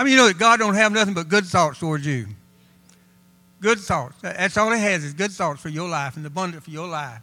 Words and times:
How 0.00 0.04
many 0.04 0.16
know 0.16 0.28
that 0.28 0.38
God 0.38 0.60
don't 0.60 0.76
have 0.76 0.92
nothing 0.92 1.12
but 1.12 1.28
good 1.28 1.44
thoughts 1.44 1.78
towards 1.78 2.06
you? 2.06 2.26
Good 3.60 3.78
thoughts. 3.78 4.16
That's 4.22 4.56
all 4.56 4.72
he 4.72 4.80
has 4.80 5.04
is 5.04 5.12
good 5.12 5.30
thoughts 5.30 5.60
for 5.60 5.68
your 5.68 5.90
life 5.90 6.16
and 6.16 6.24
abundant 6.24 6.64
for 6.64 6.70
your 6.70 6.88
life. 6.88 7.20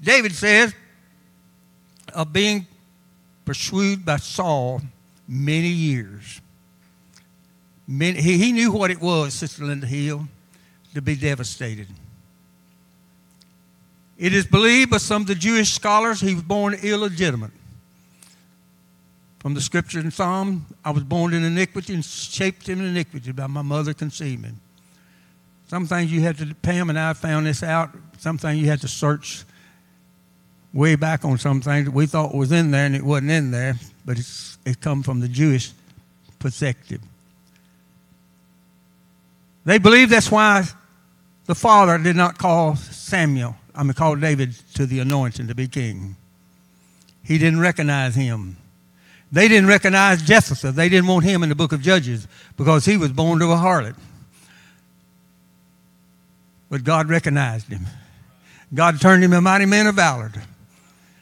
David 0.00 0.32
says 0.36 0.72
of 2.14 2.32
being 2.32 2.68
pursued 3.44 4.04
by 4.04 4.18
Saul 4.18 4.82
many 5.26 5.66
years. 5.66 6.40
Many, 7.88 8.22
he, 8.22 8.38
he 8.38 8.52
knew 8.52 8.70
what 8.70 8.92
it 8.92 9.00
was, 9.00 9.34
Sister 9.34 9.64
Linda 9.64 9.88
Hill, 9.88 10.28
to 10.94 11.02
be 11.02 11.16
devastated. 11.16 11.88
It 14.16 14.32
is 14.32 14.46
believed 14.46 14.92
by 14.92 14.98
some 14.98 15.22
of 15.22 15.26
the 15.26 15.34
Jewish 15.34 15.72
scholars 15.72 16.20
he 16.20 16.34
was 16.34 16.44
born 16.44 16.74
illegitimate. 16.74 17.50
From 19.44 19.52
the 19.52 19.60
scripture 19.60 20.00
in 20.00 20.10
Psalm, 20.10 20.64
I 20.82 20.90
was 20.90 21.02
born 21.02 21.34
in 21.34 21.44
iniquity 21.44 21.92
and 21.92 22.02
shaped 22.02 22.70
in 22.70 22.80
iniquity 22.80 23.30
by 23.30 23.46
my 23.46 23.60
mother 23.60 23.92
conceiving. 23.92 24.52
me. 24.52 24.58
Some 25.66 25.86
things 25.86 26.10
you 26.10 26.22
have 26.22 26.38
to, 26.38 26.54
Pam 26.62 26.88
and 26.88 26.98
I 26.98 27.12
found 27.12 27.44
this 27.44 27.62
out. 27.62 27.90
Some 28.16 28.38
things 28.38 28.58
you 28.58 28.68
had 28.68 28.80
to 28.80 28.88
search 28.88 29.44
way 30.72 30.94
back 30.94 31.26
on 31.26 31.36
some 31.36 31.60
things 31.60 31.84
that 31.84 31.90
we 31.90 32.06
thought 32.06 32.34
was 32.34 32.52
in 32.52 32.70
there 32.70 32.86
and 32.86 32.96
it 32.96 33.02
wasn't 33.02 33.32
in 33.32 33.50
there, 33.50 33.74
but 34.06 34.18
it's, 34.18 34.56
it 34.64 34.80
come 34.80 35.02
from 35.02 35.20
the 35.20 35.28
Jewish 35.28 35.72
perspective. 36.38 37.02
They 39.66 39.76
believe 39.76 40.08
that's 40.08 40.30
why 40.30 40.64
the 41.44 41.54
father 41.54 41.98
did 41.98 42.16
not 42.16 42.38
call 42.38 42.76
Samuel, 42.76 43.56
I 43.74 43.82
mean, 43.82 43.92
call 43.92 44.16
David 44.16 44.54
to 44.72 44.86
the 44.86 45.00
anointing 45.00 45.48
to 45.48 45.54
be 45.54 45.68
king. 45.68 46.16
He 47.22 47.36
didn't 47.36 47.60
recognize 47.60 48.14
him. 48.14 48.56
They 49.34 49.48
didn't 49.48 49.66
recognize 49.66 50.22
Jephthah. 50.22 50.70
They 50.70 50.88
didn't 50.88 51.08
want 51.08 51.24
him 51.24 51.42
in 51.42 51.48
the 51.48 51.56
book 51.56 51.72
of 51.72 51.82
Judges 51.82 52.28
because 52.56 52.84
he 52.84 52.96
was 52.96 53.10
born 53.10 53.40
to 53.40 53.46
a 53.46 53.56
harlot. 53.56 53.96
But 56.70 56.84
God 56.84 57.08
recognized 57.08 57.66
him. 57.66 57.84
God 58.72 59.00
turned 59.00 59.24
him 59.24 59.32
a 59.32 59.40
mighty 59.40 59.66
man 59.66 59.88
of 59.88 59.96
valor. 59.96 60.30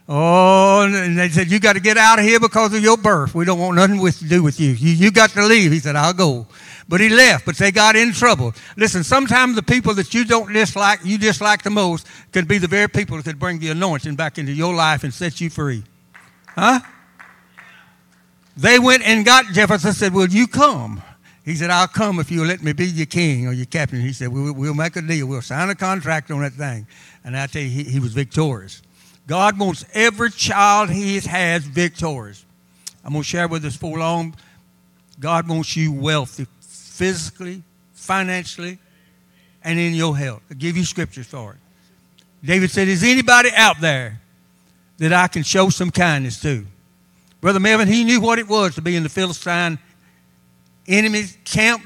Oh, 0.06 0.84
and 0.84 1.18
they 1.18 1.30
said, 1.30 1.50
You 1.50 1.58
got 1.58 1.72
to 1.72 1.80
get 1.80 1.96
out 1.96 2.18
of 2.18 2.26
here 2.26 2.38
because 2.38 2.74
of 2.74 2.82
your 2.82 2.98
birth. 2.98 3.34
We 3.34 3.46
don't 3.46 3.58
want 3.58 3.76
nothing 3.76 3.98
with, 3.98 4.18
to 4.18 4.28
do 4.28 4.42
with 4.42 4.60
you. 4.60 4.72
you. 4.72 4.90
You 4.90 5.10
got 5.10 5.30
to 5.30 5.46
leave. 5.46 5.72
He 5.72 5.78
said, 5.78 5.96
I'll 5.96 6.12
go. 6.12 6.46
But 6.86 7.00
he 7.00 7.08
left, 7.08 7.46
but 7.46 7.56
they 7.56 7.72
got 7.72 7.96
in 7.96 8.12
trouble. 8.12 8.52
Listen, 8.76 9.04
sometimes 9.04 9.54
the 9.56 9.62
people 9.62 9.94
that 9.94 10.12
you 10.12 10.26
don't 10.26 10.52
dislike, 10.52 11.00
you 11.02 11.16
dislike 11.16 11.62
the 11.62 11.70
most, 11.70 12.06
can 12.30 12.44
be 12.44 12.58
the 12.58 12.68
very 12.68 12.90
people 12.90 13.22
that 13.22 13.38
bring 13.38 13.58
the 13.58 13.70
anointing 13.70 14.16
back 14.16 14.36
into 14.36 14.52
your 14.52 14.74
life 14.74 15.02
and 15.02 15.14
set 15.14 15.40
you 15.40 15.48
free. 15.48 15.82
Huh? 16.48 16.80
They 18.56 18.78
went 18.78 19.02
and 19.02 19.24
got 19.24 19.46
Jephthah 19.46 19.92
said, 19.92 20.12
Will 20.12 20.28
you 20.28 20.46
come? 20.46 21.02
He 21.44 21.56
said, 21.56 21.70
I'll 21.70 21.88
come 21.88 22.20
if 22.20 22.30
you'll 22.30 22.46
let 22.46 22.62
me 22.62 22.72
be 22.72 22.86
your 22.86 23.06
king 23.06 23.48
or 23.48 23.52
your 23.52 23.66
captain. 23.66 24.00
He 24.00 24.12
said, 24.12 24.28
We'll, 24.28 24.52
we'll 24.52 24.74
make 24.74 24.96
a 24.96 25.02
deal. 25.02 25.26
We'll 25.26 25.42
sign 25.42 25.70
a 25.70 25.74
contract 25.74 26.30
on 26.30 26.40
that 26.40 26.52
thing. 26.52 26.86
And 27.24 27.36
I 27.36 27.46
tell 27.46 27.62
you, 27.62 27.68
he, 27.68 27.84
he 27.84 28.00
was 28.00 28.12
victorious. 28.12 28.82
God 29.26 29.58
wants 29.58 29.84
every 29.94 30.30
child 30.30 30.90
he 30.90 31.18
has 31.20 31.64
victorious. 31.64 32.44
I'm 33.04 33.12
going 33.12 33.22
to 33.22 33.28
share 33.28 33.48
with 33.48 33.64
us 33.64 33.76
for 33.76 33.98
long. 33.98 34.34
God 35.18 35.48
wants 35.48 35.76
you 35.76 35.92
wealthy, 35.92 36.46
physically, 36.60 37.62
financially, 37.94 38.78
and 39.64 39.78
in 39.78 39.94
your 39.94 40.16
health. 40.16 40.42
I'll 40.50 40.56
give 40.56 40.76
you 40.76 40.84
scriptures 40.84 41.26
for 41.26 41.52
it. 41.52 41.58
David 42.44 42.70
said, 42.70 42.88
Is 42.88 43.02
anybody 43.02 43.50
out 43.56 43.80
there 43.80 44.20
that 44.98 45.12
I 45.12 45.28
can 45.28 45.42
show 45.42 45.70
some 45.70 45.90
kindness 45.90 46.40
to? 46.42 46.66
Brother 47.42 47.58
Melvin, 47.58 47.88
he 47.88 48.04
knew 48.04 48.20
what 48.20 48.38
it 48.38 48.46
was 48.46 48.76
to 48.76 48.82
be 48.82 48.94
in 48.94 49.02
the 49.02 49.08
Philistine 49.08 49.76
enemy 50.86 51.24
camp, 51.44 51.82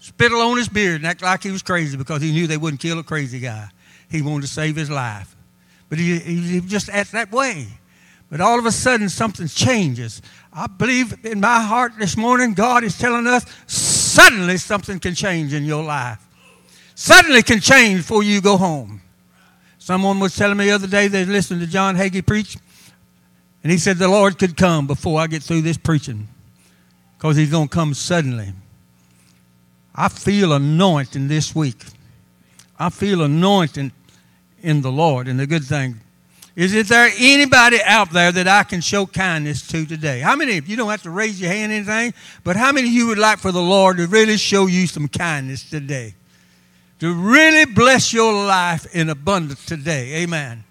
spittle 0.00 0.42
on 0.42 0.58
his 0.58 0.68
beard, 0.68 0.96
and 0.96 1.06
act 1.06 1.22
like 1.22 1.42
he 1.42 1.50
was 1.50 1.62
crazy 1.62 1.96
because 1.96 2.20
he 2.20 2.30
knew 2.30 2.46
they 2.46 2.58
wouldn't 2.58 2.80
kill 2.80 2.98
a 2.98 3.02
crazy 3.02 3.40
guy. 3.40 3.68
He 4.10 4.20
wanted 4.20 4.42
to 4.42 4.48
save 4.48 4.76
his 4.76 4.90
life. 4.90 5.34
But 5.88 5.98
he, 5.98 6.18
he 6.18 6.60
just 6.60 6.90
acted 6.90 7.14
that 7.14 7.32
way. 7.32 7.68
But 8.30 8.42
all 8.42 8.58
of 8.58 8.66
a 8.66 8.72
sudden, 8.72 9.08
something 9.08 9.48
changes. 9.48 10.20
I 10.52 10.66
believe 10.66 11.24
in 11.24 11.40
my 11.40 11.62
heart 11.62 11.92
this 11.98 12.14
morning, 12.14 12.52
God 12.52 12.84
is 12.84 12.98
telling 12.98 13.26
us 13.26 13.46
suddenly 13.66 14.58
something 14.58 15.00
can 15.00 15.14
change 15.14 15.54
in 15.54 15.64
your 15.64 15.84
life. 15.84 16.18
Suddenly 16.94 17.42
can 17.42 17.60
change 17.60 18.00
before 18.00 18.22
you 18.22 18.42
go 18.42 18.58
home. 18.58 19.00
Someone 19.78 20.20
was 20.20 20.36
telling 20.36 20.58
me 20.58 20.66
the 20.66 20.72
other 20.72 20.86
day 20.86 21.08
they 21.08 21.24
listened 21.24 21.62
to 21.62 21.66
John 21.66 21.96
Hagee 21.96 22.24
preach. 22.24 22.58
And 23.62 23.70
he 23.70 23.78
said, 23.78 23.98
The 23.98 24.08
Lord 24.08 24.38
could 24.38 24.56
come 24.56 24.86
before 24.86 25.20
I 25.20 25.26
get 25.26 25.42
through 25.42 25.62
this 25.62 25.76
preaching 25.76 26.28
because 27.16 27.36
he's 27.36 27.50
going 27.50 27.68
to 27.68 27.74
come 27.74 27.94
suddenly. 27.94 28.52
I 29.94 30.08
feel 30.08 30.52
anointing 30.52 31.28
this 31.28 31.54
week. 31.54 31.84
I 32.78 32.90
feel 32.90 33.22
anointing 33.22 33.92
in 34.62 34.80
the 34.80 34.90
Lord 34.90 35.28
and 35.28 35.38
the 35.38 35.46
good 35.46 35.64
thing. 35.64 36.00
Is 36.54 36.74
it 36.74 36.88
there 36.88 37.10
anybody 37.18 37.78
out 37.82 38.10
there 38.10 38.32
that 38.32 38.48
I 38.48 38.64
can 38.64 38.80
show 38.80 39.06
kindness 39.06 39.66
to 39.68 39.86
today? 39.86 40.20
How 40.20 40.36
many 40.36 40.58
of 40.58 40.68
you 40.68 40.76
don't 40.76 40.90
have 40.90 41.02
to 41.04 41.10
raise 41.10 41.40
your 41.40 41.50
hand 41.50 41.72
anything, 41.72 42.12
but 42.44 42.56
how 42.56 42.72
many 42.72 42.88
of 42.88 42.92
you 42.92 43.06
would 43.06 43.18
like 43.18 43.38
for 43.38 43.52
the 43.52 43.62
Lord 43.62 43.96
to 43.96 44.06
really 44.06 44.36
show 44.36 44.66
you 44.66 44.86
some 44.86 45.08
kindness 45.08 45.68
today? 45.68 46.14
To 46.98 47.14
really 47.14 47.64
bless 47.64 48.12
your 48.12 48.32
life 48.32 48.94
in 48.94 49.08
abundance 49.08 49.64
today. 49.64 50.22
Amen 50.22 50.64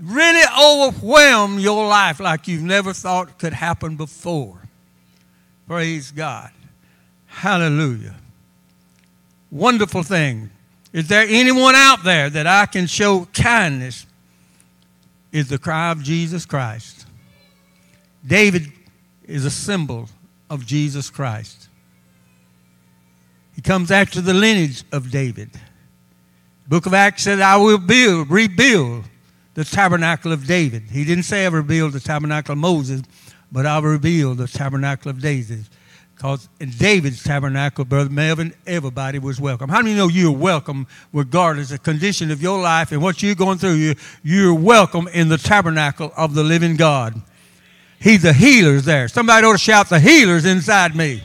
really 0.00 0.42
overwhelm 0.60 1.58
your 1.58 1.86
life 1.86 2.20
like 2.20 2.48
you've 2.48 2.62
never 2.62 2.92
thought 2.92 3.38
could 3.38 3.52
happen 3.52 3.96
before. 3.96 4.58
Praise 5.66 6.10
God. 6.10 6.50
Hallelujah. 7.26 8.14
Wonderful 9.50 10.02
thing. 10.02 10.50
Is 10.92 11.08
there 11.08 11.26
anyone 11.28 11.74
out 11.74 12.04
there 12.04 12.30
that 12.30 12.46
I 12.46 12.66
can 12.66 12.86
show 12.86 13.26
kindness? 13.32 14.06
Is 15.32 15.48
the 15.48 15.58
cry 15.58 15.90
of 15.90 16.00
Jesus 16.00 16.46
Christ. 16.46 17.06
David 18.24 18.72
is 19.26 19.44
a 19.44 19.50
symbol 19.50 20.08
of 20.48 20.64
Jesus 20.64 21.10
Christ. 21.10 21.68
He 23.56 23.62
comes 23.62 23.90
after 23.90 24.20
the 24.20 24.34
lineage 24.34 24.84
of 24.92 25.10
David. 25.10 25.50
book 26.68 26.86
of 26.86 26.94
Acts 26.94 27.24
said, 27.24 27.40
I 27.40 27.56
will 27.56 27.78
build, 27.78 28.30
rebuild 28.30 29.04
the 29.54 29.64
tabernacle 29.64 30.32
of 30.32 30.46
David. 30.46 30.84
He 30.90 31.04
didn't 31.04 31.24
say 31.24 31.46
I 31.46 31.48
revealed 31.48 31.92
the 31.92 32.00
tabernacle 32.00 32.52
of 32.52 32.58
Moses, 32.58 33.02
but 33.50 33.66
I 33.66 33.78
revealed 33.78 34.38
the 34.38 34.48
tabernacle 34.48 35.10
of 35.10 35.20
David. 35.20 35.64
Because 36.14 36.48
in 36.60 36.70
David's 36.70 37.22
tabernacle, 37.24 37.84
Brother 37.84 38.10
Melvin, 38.10 38.54
everybody 38.66 39.18
was 39.18 39.40
welcome. 39.40 39.68
How 39.68 39.82
many 39.82 39.96
know 39.96 40.08
you're 40.08 40.30
welcome 40.30 40.86
regardless 41.12 41.70
of 41.72 41.78
the 41.78 41.84
condition 41.84 42.30
of 42.30 42.40
your 42.40 42.60
life 42.60 42.92
and 42.92 43.02
what 43.02 43.22
you're 43.22 43.34
going 43.34 43.58
through? 43.58 43.94
You're 44.22 44.54
welcome 44.54 45.08
in 45.08 45.28
the 45.28 45.38
tabernacle 45.38 46.12
of 46.16 46.34
the 46.34 46.44
living 46.44 46.76
God. 46.76 47.20
He's 48.00 48.22
the 48.22 48.32
healer's 48.32 48.84
there. 48.84 49.08
Somebody 49.08 49.46
ought 49.46 49.52
to 49.52 49.58
shout, 49.58 49.88
the 49.88 49.98
healer's 49.98 50.44
inside 50.44 50.94
me. 50.94 51.24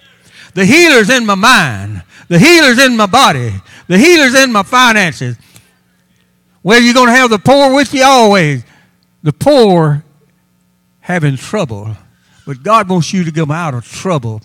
The 0.53 0.65
healer's 0.65 1.09
in 1.09 1.25
my 1.25 1.35
mind. 1.35 2.03
The 2.27 2.39
healer's 2.39 2.79
in 2.79 2.97
my 2.97 3.05
body. 3.05 3.53
The 3.87 3.97
healer's 3.97 4.35
in 4.35 4.51
my 4.51 4.63
finances. 4.63 5.37
Well, 6.61 6.81
you're 6.81 6.93
going 6.93 7.07
to 7.07 7.13
have 7.13 7.29
the 7.29 7.39
poor 7.39 7.73
with 7.73 7.93
you 7.93 8.03
always. 8.03 8.63
The 9.23 9.33
poor 9.33 10.03
having 10.99 11.37
trouble. 11.37 11.95
But 12.45 12.63
God 12.63 12.89
wants 12.89 13.13
you 13.13 13.23
to 13.23 13.31
come 13.31 13.51
out 13.51 13.73
of 13.73 13.85
trouble 13.85 14.41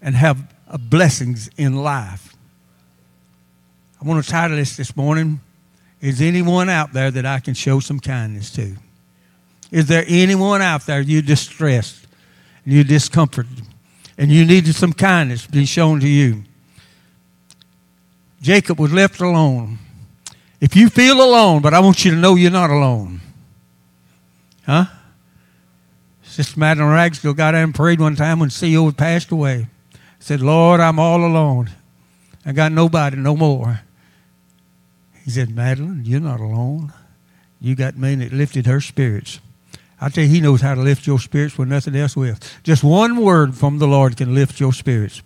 and 0.00 0.14
have 0.14 0.54
uh, 0.68 0.76
blessings 0.76 1.50
in 1.56 1.82
life. 1.82 2.34
I 4.00 4.06
want 4.06 4.24
to 4.24 4.30
title 4.30 4.56
this 4.56 4.76
this 4.76 4.96
morning 4.96 5.40
Is 6.00 6.20
anyone 6.20 6.68
out 6.68 6.92
there 6.92 7.10
that 7.10 7.26
I 7.26 7.40
can 7.40 7.54
show 7.54 7.80
some 7.80 8.00
kindness 8.00 8.50
to? 8.52 8.76
Is 9.70 9.86
there 9.86 10.04
anyone 10.06 10.60
out 10.60 10.86
there 10.86 11.00
you're 11.00 11.22
distressed 11.22 12.06
and 12.64 12.74
you're 12.74 12.84
discomforted 12.84 13.62
and 14.18 14.30
you 14.30 14.44
needed 14.44 14.74
some 14.74 14.92
kindness 14.92 15.46
to 15.46 15.50
be 15.50 15.64
shown 15.64 16.00
to 16.00 16.08
you? 16.08 16.44
Jacob 18.42 18.78
was 18.78 18.92
left 18.92 19.20
alone 19.20 19.78
if 20.62 20.76
you 20.76 20.88
feel 20.88 21.20
alone, 21.20 21.60
but 21.60 21.74
I 21.74 21.80
want 21.80 22.04
you 22.04 22.12
to 22.12 22.16
know 22.16 22.36
you're 22.36 22.52
not 22.52 22.70
alone. 22.70 23.20
Huh? 24.64 24.84
Sister 26.22 26.58
Madeline 26.58 26.92
Ragsdale 26.92 27.34
got 27.34 27.56
out 27.56 27.64
and 27.64 27.74
prayed 27.74 28.00
one 28.00 28.14
time 28.14 28.38
when 28.38 28.48
CEO 28.48 28.84
had 28.84 28.96
passed 28.96 29.32
away. 29.32 29.66
Said, 30.20 30.40
Lord, 30.40 30.78
I'm 30.78 31.00
all 31.00 31.24
alone. 31.26 31.72
I 32.46 32.52
got 32.52 32.70
nobody 32.70 33.16
no 33.16 33.34
more. 33.34 33.80
He 35.24 35.32
said, 35.32 35.50
Madeline, 35.50 36.04
you're 36.04 36.20
not 36.20 36.38
alone. 36.38 36.92
You 37.60 37.74
got 37.74 37.98
me, 37.98 38.12
and 38.12 38.22
it 38.22 38.32
lifted 38.32 38.66
her 38.66 38.80
spirits. 38.80 39.40
I 40.00 40.10
tell 40.10 40.22
you, 40.22 40.30
he 40.30 40.40
knows 40.40 40.60
how 40.60 40.76
to 40.76 40.80
lift 40.80 41.08
your 41.08 41.18
spirits 41.18 41.58
when 41.58 41.70
nothing 41.70 41.96
else 41.96 42.16
will. 42.16 42.36
Just 42.62 42.84
one 42.84 43.16
word 43.20 43.56
from 43.56 43.78
the 43.78 43.88
Lord 43.88 44.16
can 44.16 44.32
lift 44.32 44.60
your 44.60 44.72
spirits. 44.72 45.22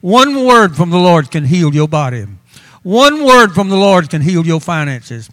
One 0.00 0.44
word 0.44 0.76
from 0.76 0.90
the 0.90 0.98
Lord 0.98 1.32
can 1.32 1.44
heal 1.44 1.74
your 1.74 1.88
body. 1.88 2.26
One 2.86 3.24
word 3.24 3.52
from 3.52 3.68
the 3.68 3.76
Lord 3.76 4.10
can 4.10 4.22
heal 4.22 4.46
your 4.46 4.60
finances. 4.60 5.28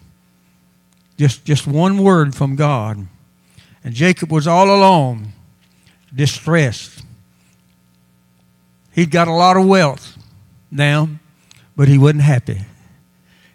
Just, 1.18 1.46
just 1.46 1.68
one 1.68 2.00
word 2.00 2.34
from 2.34 2.56
God. 2.56 3.06
And 3.84 3.94
Jacob 3.94 4.32
was 4.32 4.48
all 4.48 4.76
alone, 4.76 5.34
distressed. 6.12 7.04
He'd 8.94 9.12
got 9.12 9.28
a 9.28 9.32
lot 9.32 9.56
of 9.56 9.68
wealth 9.68 10.18
now, 10.72 11.10
but 11.76 11.88
he 11.88 12.00
wasn't 12.00 12.24
happy. 12.24 12.62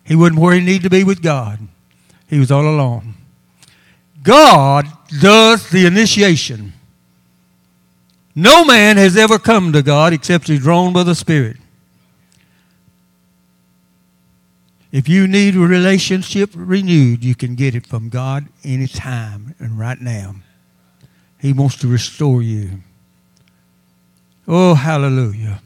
He 0.05 0.15
wasn't 0.15 0.39
where 0.39 0.55
he 0.55 0.61
needed 0.61 0.85
to 0.85 0.91
be 0.91 1.03
with 1.03 1.21
God. 1.21 1.59
He 2.29 2.39
was 2.39 2.53
all 2.53 2.69
alone. 2.69 3.15
God 4.23 4.87
does 5.21 5.71
the 5.71 5.87
initiation. 5.87 6.73
No 8.37 8.65
man 8.65 8.97
has 8.97 9.17
ever 9.17 9.41
come 9.41 9.73
to 9.73 9.83
God 9.83 10.13
except 10.13 10.47
he's 10.47 10.61
drawn 10.61 10.93
by 10.93 11.03
the 11.03 11.17
Spirit. 11.17 11.57
If 14.91 15.09
you 15.09 15.29
need 15.29 15.55
a 15.55 15.61
relationship 15.61 16.51
renewed, 16.55 17.23
you 17.23 17.35
can 17.35 17.55
get 17.55 17.75
it 17.75 17.87
from 17.87 18.09
God 18.09 18.49
anytime 18.65 19.55
and 19.59 19.79
right 19.79 20.01
now. 20.01 20.37
He 21.39 21.53
wants 21.53 21.77
to 21.79 21.89
restore 21.89 22.41
you. 22.41 22.81
Oh, 24.47 24.75
hallelujah. 24.75 25.61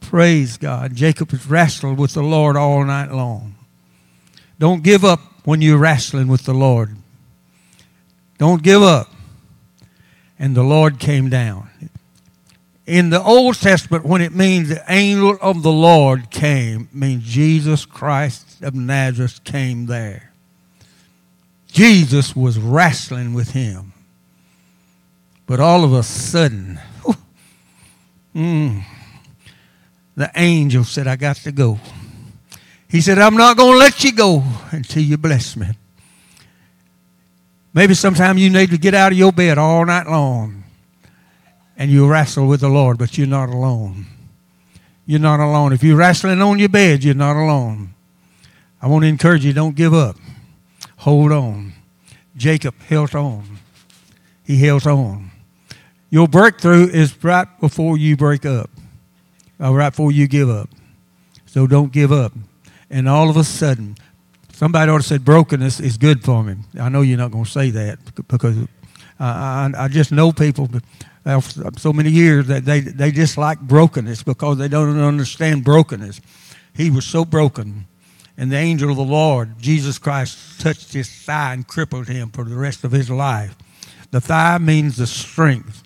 Praise 0.00 0.56
God. 0.56 0.94
Jacob 0.94 1.32
wrestled 1.48 1.98
with 1.98 2.14
the 2.14 2.22
Lord 2.22 2.56
all 2.56 2.84
night 2.84 3.10
long. 3.10 3.56
Don't 4.58 4.84
give 4.84 5.04
up 5.04 5.20
when 5.44 5.60
you're 5.60 5.78
wrestling 5.78 6.28
with 6.28 6.44
the 6.44 6.54
Lord. 6.54 6.96
Don't 8.38 8.62
give 8.62 8.82
up. 8.82 9.10
And 10.38 10.54
the 10.54 10.62
Lord 10.62 11.00
came 11.00 11.28
down. 11.28 11.68
In 12.86 13.10
the 13.10 13.22
Old 13.22 13.60
Testament, 13.60 14.04
when 14.04 14.20
it 14.22 14.34
means 14.34 14.68
the 14.68 14.82
angel 14.88 15.38
of 15.40 15.62
the 15.62 15.70
Lord 15.70 16.30
came, 16.30 16.88
means 16.92 17.22
Jesus 17.22 17.84
Christ 17.84 18.60
of 18.62 18.74
Nazareth 18.74 19.44
came 19.44 19.86
there. 19.86 20.32
Jesus 21.68 22.34
was 22.34 22.58
wrestling 22.58 23.34
with 23.34 23.52
him. 23.52 23.92
But 25.46 25.60
all 25.60 25.84
of 25.84 25.92
a 25.92 26.02
sudden, 26.02 26.80
mm, 28.34 28.82
the 30.16 30.30
angel 30.34 30.84
said, 30.84 31.06
I 31.06 31.16
got 31.16 31.36
to 31.36 31.52
go. 31.52 31.78
He 32.88 33.00
said, 33.00 33.18
I'm 33.18 33.36
not 33.36 33.56
going 33.56 33.72
to 33.72 33.78
let 33.78 34.02
you 34.04 34.12
go 34.12 34.42
until 34.70 35.02
you 35.02 35.16
bless 35.16 35.56
me. 35.56 35.68
Maybe 37.72 37.94
sometime 37.94 38.36
you 38.36 38.50
need 38.50 38.70
to 38.70 38.78
get 38.78 38.92
out 38.92 39.12
of 39.12 39.18
your 39.18 39.32
bed 39.32 39.56
all 39.56 39.86
night 39.86 40.06
long 40.06 40.61
and 41.82 41.90
you 41.90 42.06
wrestle 42.06 42.46
with 42.46 42.60
the 42.60 42.68
Lord, 42.68 42.96
but 42.96 43.18
you're 43.18 43.26
not 43.26 43.48
alone. 43.48 44.06
You're 45.04 45.18
not 45.18 45.40
alone. 45.40 45.72
If 45.72 45.82
you're 45.82 45.96
wrestling 45.96 46.40
on 46.40 46.60
your 46.60 46.68
bed, 46.68 47.02
you're 47.02 47.12
not 47.12 47.34
alone. 47.34 47.92
I 48.80 48.86
want 48.86 49.02
to 49.02 49.08
encourage 49.08 49.44
you, 49.44 49.52
don't 49.52 49.74
give 49.74 49.92
up. 49.92 50.14
Hold 50.98 51.32
on. 51.32 51.72
Jacob 52.36 52.80
held 52.82 53.16
on. 53.16 53.58
He 54.44 54.58
held 54.58 54.86
on. 54.86 55.32
Your 56.08 56.28
breakthrough 56.28 56.86
is 56.86 57.20
right 57.24 57.48
before 57.58 57.98
you 57.98 58.16
break 58.16 58.46
up, 58.46 58.70
uh, 59.60 59.74
right 59.74 59.90
before 59.90 60.12
you 60.12 60.28
give 60.28 60.48
up. 60.48 60.70
So 61.46 61.66
don't 61.66 61.90
give 61.90 62.12
up. 62.12 62.32
And 62.90 63.08
all 63.08 63.28
of 63.28 63.36
a 63.36 63.42
sudden, 63.42 63.96
somebody 64.52 64.88
ought 64.88 64.98
to 64.98 65.02
say 65.02 65.18
brokenness 65.18 65.80
is 65.80 65.98
good 65.98 66.22
for 66.22 66.44
me. 66.44 66.54
I 66.78 66.88
know 66.90 67.00
you're 67.00 67.18
not 67.18 67.32
going 67.32 67.42
to 67.42 67.50
say 67.50 67.70
that 67.70 67.98
because 68.28 68.56
I, 69.18 69.72
I, 69.74 69.84
I 69.86 69.88
just 69.88 70.12
know 70.12 70.30
people 70.30 70.68
so 71.76 71.92
many 71.92 72.10
years 72.10 72.46
that 72.48 72.64
they, 72.64 72.80
they 72.80 73.10
just 73.10 73.38
like 73.38 73.60
brokenness 73.60 74.22
because 74.22 74.58
they 74.58 74.68
don't 74.68 74.98
understand 74.98 75.64
brokenness. 75.64 76.20
He 76.74 76.90
was 76.90 77.04
so 77.04 77.24
broken. 77.24 77.86
And 78.36 78.50
the 78.50 78.56
angel 78.56 78.90
of 78.90 78.96
the 78.96 79.04
Lord, 79.04 79.58
Jesus 79.58 79.98
Christ, 79.98 80.60
touched 80.60 80.92
his 80.92 81.10
thigh 81.10 81.52
and 81.52 81.66
crippled 81.66 82.08
him 82.08 82.30
for 82.30 82.44
the 82.44 82.56
rest 82.56 82.82
of 82.82 82.92
his 82.92 83.10
life. 83.10 83.56
The 84.10 84.20
thigh 84.20 84.58
means 84.58 84.96
the 84.96 85.06
strength 85.06 85.82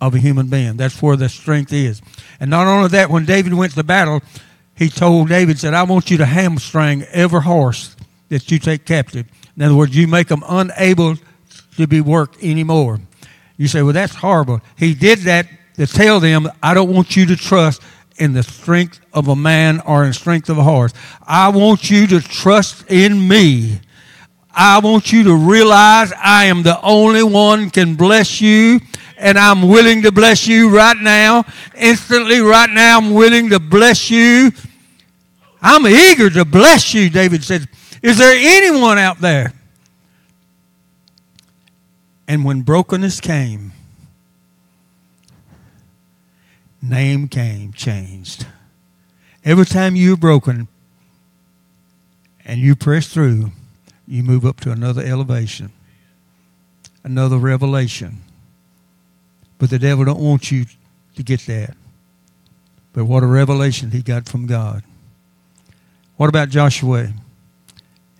of 0.00 0.14
a 0.14 0.18
human 0.18 0.48
being. 0.48 0.76
That's 0.76 1.00
where 1.02 1.16
the 1.16 1.28
strength 1.28 1.72
is. 1.72 2.00
And 2.40 2.50
not 2.50 2.66
only 2.66 2.88
that, 2.88 3.10
when 3.10 3.24
David 3.24 3.54
went 3.54 3.74
to 3.74 3.84
battle, 3.84 4.20
he 4.74 4.88
told 4.88 5.28
David, 5.28 5.58
said, 5.58 5.74
I 5.74 5.82
want 5.84 6.10
you 6.10 6.16
to 6.18 6.26
hamstring 6.26 7.02
every 7.12 7.42
horse 7.42 7.94
that 8.30 8.50
you 8.50 8.58
take 8.58 8.84
captive. 8.84 9.26
In 9.56 9.62
other 9.62 9.74
words, 9.76 9.94
you 9.94 10.08
make 10.08 10.28
them 10.28 10.42
unable 10.48 11.16
to 11.76 11.86
be 11.86 12.00
worked 12.00 12.42
anymore. 12.42 13.00
You 13.62 13.68
say, 13.68 13.80
well, 13.80 13.92
that's 13.92 14.16
horrible. 14.16 14.60
He 14.76 14.92
did 14.92 15.20
that 15.20 15.46
to 15.76 15.86
tell 15.86 16.18
them, 16.18 16.48
I 16.60 16.74
don't 16.74 16.92
want 16.92 17.14
you 17.14 17.26
to 17.26 17.36
trust 17.36 17.80
in 18.16 18.32
the 18.32 18.42
strength 18.42 18.98
of 19.12 19.28
a 19.28 19.36
man 19.36 19.78
or 19.86 20.04
in 20.04 20.12
strength 20.12 20.50
of 20.50 20.58
a 20.58 20.64
horse. 20.64 20.92
I 21.24 21.48
want 21.50 21.88
you 21.88 22.08
to 22.08 22.20
trust 22.20 22.90
in 22.90 23.28
me. 23.28 23.78
I 24.52 24.80
want 24.80 25.12
you 25.12 25.22
to 25.22 25.36
realize 25.36 26.12
I 26.12 26.46
am 26.46 26.64
the 26.64 26.82
only 26.82 27.22
one 27.22 27.70
can 27.70 27.94
bless 27.94 28.40
you 28.40 28.80
and 29.16 29.38
I'm 29.38 29.68
willing 29.68 30.02
to 30.02 30.10
bless 30.10 30.48
you 30.48 30.76
right 30.76 30.96
now. 31.00 31.44
Instantly, 31.76 32.40
right 32.40 32.68
now, 32.68 32.98
I'm 32.98 33.14
willing 33.14 33.48
to 33.50 33.60
bless 33.60 34.10
you. 34.10 34.50
I'm 35.60 35.86
eager 35.86 36.30
to 36.30 36.44
bless 36.44 36.94
you, 36.94 37.08
David 37.10 37.44
said. 37.44 37.68
Is 38.02 38.18
there 38.18 38.34
anyone 38.36 38.98
out 38.98 39.20
there? 39.20 39.52
And 42.26 42.44
when 42.44 42.62
brokenness 42.62 43.20
came, 43.20 43.72
name 46.80 47.28
came, 47.28 47.72
changed. 47.72 48.46
Every 49.44 49.66
time 49.66 49.96
you're 49.96 50.16
broken 50.16 50.68
and 52.44 52.60
you 52.60 52.76
press 52.76 53.08
through, 53.08 53.52
you 54.06 54.22
move 54.22 54.44
up 54.44 54.60
to 54.60 54.70
another 54.70 55.02
elevation, 55.02 55.72
another 57.04 57.38
revelation. 57.38 58.22
But 59.58 59.70
the 59.70 59.78
devil 59.78 60.04
don't 60.04 60.20
want 60.20 60.50
you 60.50 60.66
to 61.16 61.22
get 61.22 61.40
that. 61.46 61.76
But 62.92 63.04
what 63.04 63.22
a 63.22 63.26
revelation 63.26 63.90
he 63.90 64.02
got 64.02 64.28
from 64.28 64.46
God. 64.46 64.82
What 66.16 66.28
about 66.28 66.50
Joshua? 66.50 67.12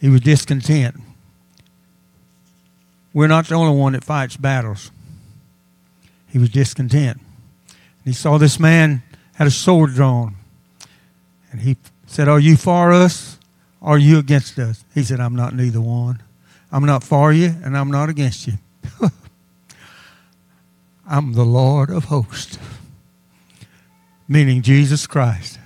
He 0.01 0.09
was 0.09 0.23
discontent. 0.23 0.97
We're 3.15 3.27
not 3.27 3.47
the 3.47 3.55
only 3.55 3.79
one 3.79 3.93
that 3.93 4.05
fights 4.05 4.37
battles. 4.37 4.91
He 6.29 6.39
was 6.39 6.49
discontent. 6.49 7.19
And 7.19 8.05
he 8.05 8.13
saw 8.13 8.39
this 8.39 8.59
man 8.59 9.03
had 9.35 9.47
a 9.47 9.51
sword 9.51 9.95
drawn. 9.95 10.37
And 11.51 11.61
he 11.61 11.77
said, 12.07 12.29
Are 12.29 12.41
you 12.41 12.57
for 12.57 12.93
us? 12.93 13.39
Or 13.81 13.95
are 13.95 13.99
you 13.99 14.19
against 14.19 14.59
us? 14.59 14.85
He 14.95 15.03
said, 15.03 15.21
I'm 15.21 15.37
not 15.37 15.55
neither 15.55 15.81
one. 15.81 16.23
I'm 16.71 16.87
not 16.87 17.05
for 17.05 17.33
you, 17.33 17.55
and 17.63 17.77
I'm 17.77 17.91
not 17.91 18.09
against 18.09 18.47
you. 18.47 18.55
I'm 21.07 21.35
the 21.35 21.45
Lord 21.45 21.91
of 21.91 22.05
hosts, 22.05 22.59
meaning 24.27 24.63
Jesus 24.63 25.07
Christ. 25.07 25.59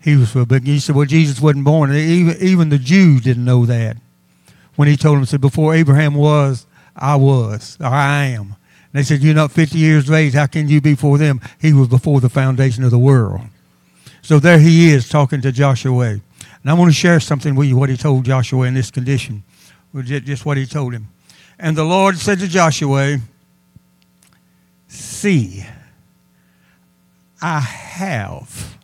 He 0.00 0.16
was 0.16 0.30
for 0.30 0.46
big. 0.46 0.64
He 0.64 0.78
said, 0.78 0.94
well, 0.94 1.04
Jesus 1.04 1.40
wasn't 1.40 1.64
born. 1.64 1.92
Even, 1.92 2.36
even 2.40 2.68
the 2.68 2.78
Jews 2.78 3.22
didn't 3.22 3.44
know 3.44 3.66
that. 3.66 3.96
When 4.76 4.88
he 4.88 4.96
told 4.96 5.18
them, 5.18 5.26
said, 5.26 5.40
before 5.40 5.74
Abraham 5.74 6.14
was, 6.14 6.66
I 6.94 7.16
was, 7.16 7.76
or 7.80 7.86
I 7.86 8.26
am. 8.26 8.56
And 8.92 8.92
they 8.92 9.02
said, 9.02 9.20
you're 9.20 9.34
not 9.34 9.50
50 9.50 9.76
years 9.76 10.08
of 10.08 10.14
age. 10.14 10.34
How 10.34 10.46
can 10.46 10.68
you 10.68 10.80
be 10.80 10.92
before 10.92 11.18
them? 11.18 11.40
He 11.60 11.72
was 11.72 11.88
before 11.88 12.20
the 12.20 12.28
foundation 12.28 12.84
of 12.84 12.90
the 12.90 12.98
world. 12.98 13.40
So 14.22 14.38
there 14.38 14.58
he 14.58 14.90
is 14.90 15.08
talking 15.08 15.40
to 15.40 15.52
Joshua. 15.52 16.08
And 16.08 16.22
I 16.64 16.74
want 16.74 16.90
to 16.90 16.94
share 16.94 17.20
something 17.20 17.54
with 17.54 17.68
you, 17.68 17.76
what 17.76 17.88
he 17.88 17.96
told 17.96 18.24
Joshua 18.24 18.66
in 18.66 18.74
this 18.74 18.90
condition. 18.90 19.42
Just 20.04 20.44
what 20.44 20.56
he 20.56 20.66
told 20.66 20.92
him. 20.92 21.08
And 21.58 21.76
the 21.76 21.84
Lord 21.84 22.18
said 22.18 22.38
to 22.40 22.48
Joshua, 22.48 23.18
see. 24.88 25.64
I 27.40 27.60
have. 27.60 28.78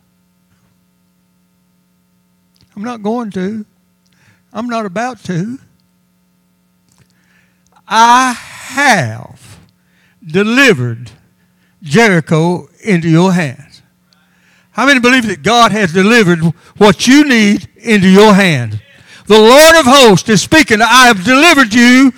I'm 2.75 2.83
not 2.83 3.03
going 3.03 3.31
to. 3.31 3.65
I'm 4.51 4.67
not 4.67 4.85
about 4.85 5.23
to. 5.25 5.59
I 7.87 8.33
have 8.33 9.59
delivered 10.25 11.11
Jericho 11.81 12.69
into 12.83 13.09
your 13.09 13.33
hands. 13.33 13.81
How 14.71 14.85
many 14.85 14.99
believe 14.99 15.27
that 15.27 15.43
God 15.43 15.71
has 15.71 15.93
delivered 15.93 16.39
what 16.77 17.07
you 17.07 17.27
need 17.27 17.67
into 17.77 18.07
your 18.07 18.33
hand? 18.33 18.81
The 19.27 19.39
Lord 19.39 19.75
of 19.75 19.85
hosts 19.85 20.27
is 20.29 20.41
speaking. 20.41 20.81
I 20.81 21.07
have 21.07 21.23
delivered 21.23 21.73
you 21.73 22.11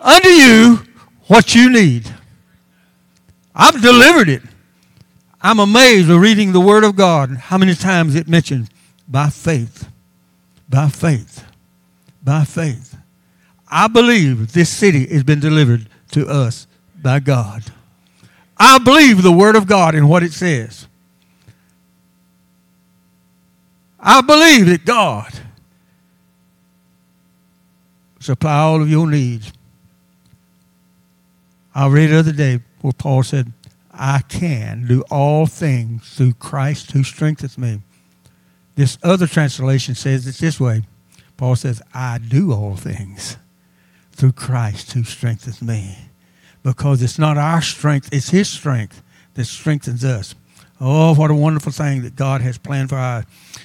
unto 0.00 0.28
you 0.28 0.80
what 1.28 1.54
you 1.54 1.70
need. 1.70 2.12
I've 3.54 3.80
delivered 3.80 4.28
it. 4.28 4.42
I'm 5.40 5.60
amazed 5.60 6.10
at 6.10 6.18
reading 6.18 6.52
the 6.52 6.60
Word 6.60 6.82
of 6.82 6.96
God, 6.96 7.30
how 7.36 7.58
many 7.58 7.74
times 7.74 8.14
it 8.14 8.26
mentions 8.26 8.68
by 9.08 9.28
faith, 9.28 9.88
by 10.68 10.88
faith, 10.88 11.44
by 12.24 12.44
faith. 12.44 12.95
I 13.78 13.88
believe 13.88 14.54
this 14.54 14.70
city 14.70 15.06
has 15.08 15.22
been 15.22 15.38
delivered 15.38 15.86
to 16.12 16.26
us 16.26 16.66
by 17.02 17.20
God. 17.20 17.62
I 18.56 18.78
believe 18.78 19.22
the 19.22 19.30
Word 19.30 19.54
of 19.54 19.66
God 19.66 19.94
and 19.94 20.08
what 20.08 20.22
it 20.22 20.32
says. 20.32 20.88
I 24.00 24.22
believe 24.22 24.64
that 24.68 24.86
God 24.86 25.30
supply 28.18 28.60
all 28.60 28.80
of 28.80 28.88
your 28.88 29.06
needs. 29.06 29.52
I 31.74 31.86
read 31.88 32.06
the 32.06 32.18
other 32.18 32.32
day 32.32 32.60
where 32.80 32.94
Paul 32.94 33.24
said, 33.24 33.52
I 33.92 34.22
can 34.26 34.86
do 34.86 35.02
all 35.10 35.44
things 35.44 36.14
through 36.14 36.32
Christ 36.32 36.92
who 36.92 37.04
strengthens 37.04 37.58
me. 37.58 37.82
This 38.74 38.96
other 39.02 39.26
translation 39.26 39.94
says 39.94 40.26
it 40.26 40.36
this 40.36 40.58
way 40.58 40.84
Paul 41.36 41.56
says, 41.56 41.82
I 41.92 42.16
do 42.16 42.54
all 42.54 42.74
things 42.74 43.36
through 44.16 44.32
Christ 44.32 44.92
who 44.92 45.04
strengthens 45.04 45.62
me. 45.62 45.96
Because 46.62 47.02
it's 47.02 47.18
not 47.18 47.38
our 47.38 47.62
strength, 47.62 48.08
it's 48.12 48.30
His 48.30 48.48
strength 48.48 49.02
that 49.34 49.44
strengthens 49.44 50.04
us. 50.04 50.34
Oh, 50.80 51.14
what 51.14 51.30
a 51.30 51.34
wonderful 51.34 51.72
thing 51.72 52.02
that 52.02 52.16
God 52.16 52.42
has 52.42 52.58
planned 52.58 52.90
for 52.90 52.96
us. 52.96 53.24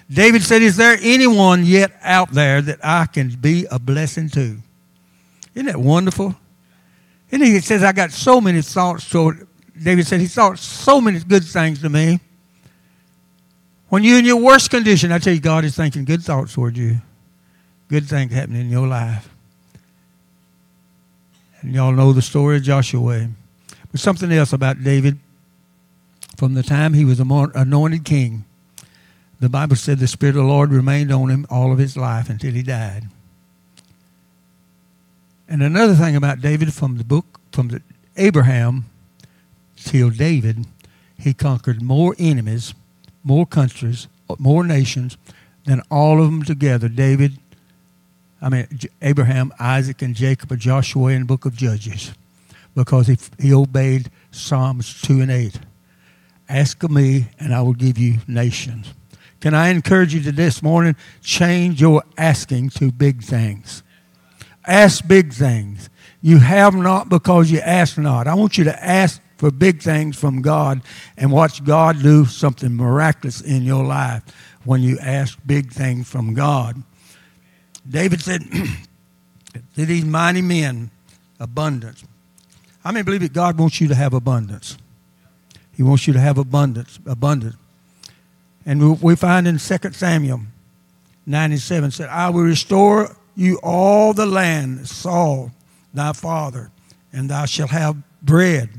David 0.10 0.44
said, 0.44 0.62
Is 0.62 0.78
there 0.78 0.98
anyone 1.02 1.66
yet 1.66 1.92
out 2.02 2.32
there 2.32 2.62
that 2.62 2.80
I 2.84 3.06
can 3.06 3.30
be 3.30 3.66
a 3.72 3.80
blessing 3.80 4.30
to? 4.30 4.58
Isn't 5.54 5.66
that 5.66 5.78
wonderful? 5.78 6.36
And 7.32 7.44
he 7.44 7.60
says, 7.60 7.84
I 7.84 7.92
got 7.92 8.12
so 8.12 8.42
many 8.42 8.62
thoughts 8.62 9.10
toward, 9.10 9.48
David 9.82 10.06
said, 10.06 10.20
he 10.20 10.28
thought 10.28 10.60
so 10.60 11.00
many 11.00 11.20
good 11.20 11.44
things 11.44 11.82
to 11.82 11.90
me. 11.90 12.20
When 13.88 14.04
you're 14.04 14.20
in 14.20 14.26
your 14.26 14.38
worst 14.38 14.70
condition, 14.70 15.12
I 15.12 15.20
tell 15.20 15.34
you, 15.34 15.40
God 15.40 15.66
is 15.66 15.76
thinking 15.76 16.06
good 16.06 16.24
thoughts 16.24 16.54
toward 16.54 16.78
you. 16.78 16.98
Good 17.88 18.08
things 18.08 18.32
happening 18.32 18.62
in 18.62 18.70
your 18.70 18.88
life. 18.88 19.30
And 21.62 21.74
y'all 21.74 21.92
know 21.92 22.14
the 22.14 22.22
story 22.22 22.58
of 22.58 22.64
Joshua. 22.64 23.30
But 23.92 24.00
something 24.00 24.32
else 24.32 24.54
about 24.54 24.84
David. 24.84 25.20
From 26.38 26.56
the 26.56 26.64
time 26.64 26.94
he 26.94 27.06
was 27.06 27.20
anointed 27.20 28.04
king, 28.04 28.46
the 29.40 29.50
Bible 29.50 29.76
said 29.76 30.00
the 30.00 30.08
Spirit 30.08 30.36
of 30.36 30.44
the 30.44 30.48
Lord 30.48 30.72
remained 30.72 31.12
on 31.12 31.30
him 31.30 31.46
all 31.50 31.72
of 31.72 31.78
his 31.78 31.96
life 31.96 32.30
until 32.30 32.54
he 32.54 32.64
died. 32.64 33.04
And 35.48 35.62
another 35.62 35.94
thing 35.94 36.16
about 36.16 36.42
David 36.42 36.74
from 36.74 36.98
the 36.98 37.04
book, 37.04 37.40
from 37.52 37.68
the 37.68 37.82
Abraham 38.18 38.86
till 39.76 40.10
David, 40.10 40.66
he 41.18 41.34
conquered 41.34 41.82
more 41.82 42.16
enemies, 42.18 42.74
more 43.24 43.46
countries, 43.46 44.08
more 44.40 44.64
nations 44.64 45.18
than 45.66 45.82
all 45.92 46.20
of 46.20 46.26
them 46.26 46.44
together. 46.44 46.88
David, 46.88 47.38
I 48.42 48.50
mean, 48.50 48.68
Abraham, 49.02 49.54
Isaac, 49.60 50.02
and 50.02 50.16
Jacob, 50.16 50.52
and 50.52 50.60
Joshua 50.60 51.12
in 51.12 51.22
the 51.22 51.26
book 51.26 51.46
of 51.46 51.56
Judges, 51.56 52.14
because 52.76 53.08
he, 53.08 53.18
he 53.40 53.54
obeyed 53.54 54.10
Psalms 54.32 55.02
2 55.04 55.22
and 55.22 55.32
8. 55.32 55.60
Ask 56.50 56.82
of 56.84 56.92
me, 56.92 57.28
and 57.40 57.54
I 57.54 57.62
will 57.62 57.74
give 57.74 57.98
you 57.98 58.18
nations. 58.28 58.94
Can 59.40 59.54
I 59.54 59.70
encourage 59.70 60.14
you 60.14 60.22
to 60.24 60.32
this 60.32 60.62
morning? 60.62 60.96
Change 61.22 61.82
your 61.82 62.04
asking 62.18 62.70
to 62.72 62.92
big 62.92 63.24
things. 63.24 63.84
Ask 64.66 65.08
big 65.08 65.34
things. 65.34 65.90
You 66.22 66.38
have 66.38 66.76
not 66.76 67.10
because 67.10 67.50
you 67.52 67.60
ask 67.60 67.98
not. 67.98 68.28
I 68.28 68.36
want 68.36 68.58
you 68.58 68.64
to 68.66 68.84
ask 68.84 69.22
for 69.38 69.50
big 69.50 69.82
things 69.82 70.20
from 70.20 70.44
God 70.44 70.82
and 71.18 71.32
watch 71.32 71.64
God 71.64 72.02
do 72.04 72.26
something 72.26 72.76
miraculous 72.76 73.42
in 73.42 73.64
your 73.64 73.84
life 73.84 74.24
when 74.64 74.82
you 74.82 75.00
ask 75.00 75.40
big 75.48 75.72
things 75.72 76.08
from 76.08 76.36
God. 76.36 76.84
David 77.90 78.22
said 78.22 78.42
to 79.76 79.86
these 79.86 80.06
mighty 80.06 80.42
men, 80.42 80.92
abundance. 81.40 82.04
I 82.84 82.92
mean, 82.92 83.04
believe 83.04 83.24
it, 83.24 83.34
God 83.34 83.58
wants 83.58 83.82
you 83.82 83.88
to 83.88 83.96
have 83.96 84.14
abundance. 84.14 84.78
He 85.76 85.84
wants 85.84 86.08
you 86.08 86.14
to 86.14 86.20
have 86.20 86.38
abundance, 86.38 87.00
abundance. 87.06 87.56
And 88.66 89.02
we 89.02 89.16
find 89.16 89.48
in 89.48 89.58
2 89.58 89.78
Samuel 89.92 90.42
97 91.26 91.92
said, 91.92 92.10
I 92.10 92.30
will 92.30 92.44
restore 92.44 93.16
you 93.36 93.60
all 93.64 94.14
the 94.14 94.26
land, 94.26 94.88
Saul, 94.88 95.52
thy 95.94 96.14
father, 96.14 96.70
and 97.12 97.30
thou 97.30 97.46
shalt 97.46 97.72
have 97.72 97.98
bread, 98.22 98.70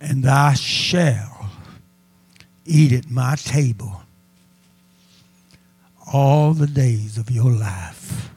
and 0.00 0.24
thou 0.24 0.52
shalt 0.52 1.46
eat 2.64 2.92
at 2.92 3.10
my 3.10 3.36
table 3.36 4.01
all 6.12 6.52
the 6.52 6.66
days 6.66 7.16
of 7.16 7.30
your 7.30 7.50
life. 7.50 8.30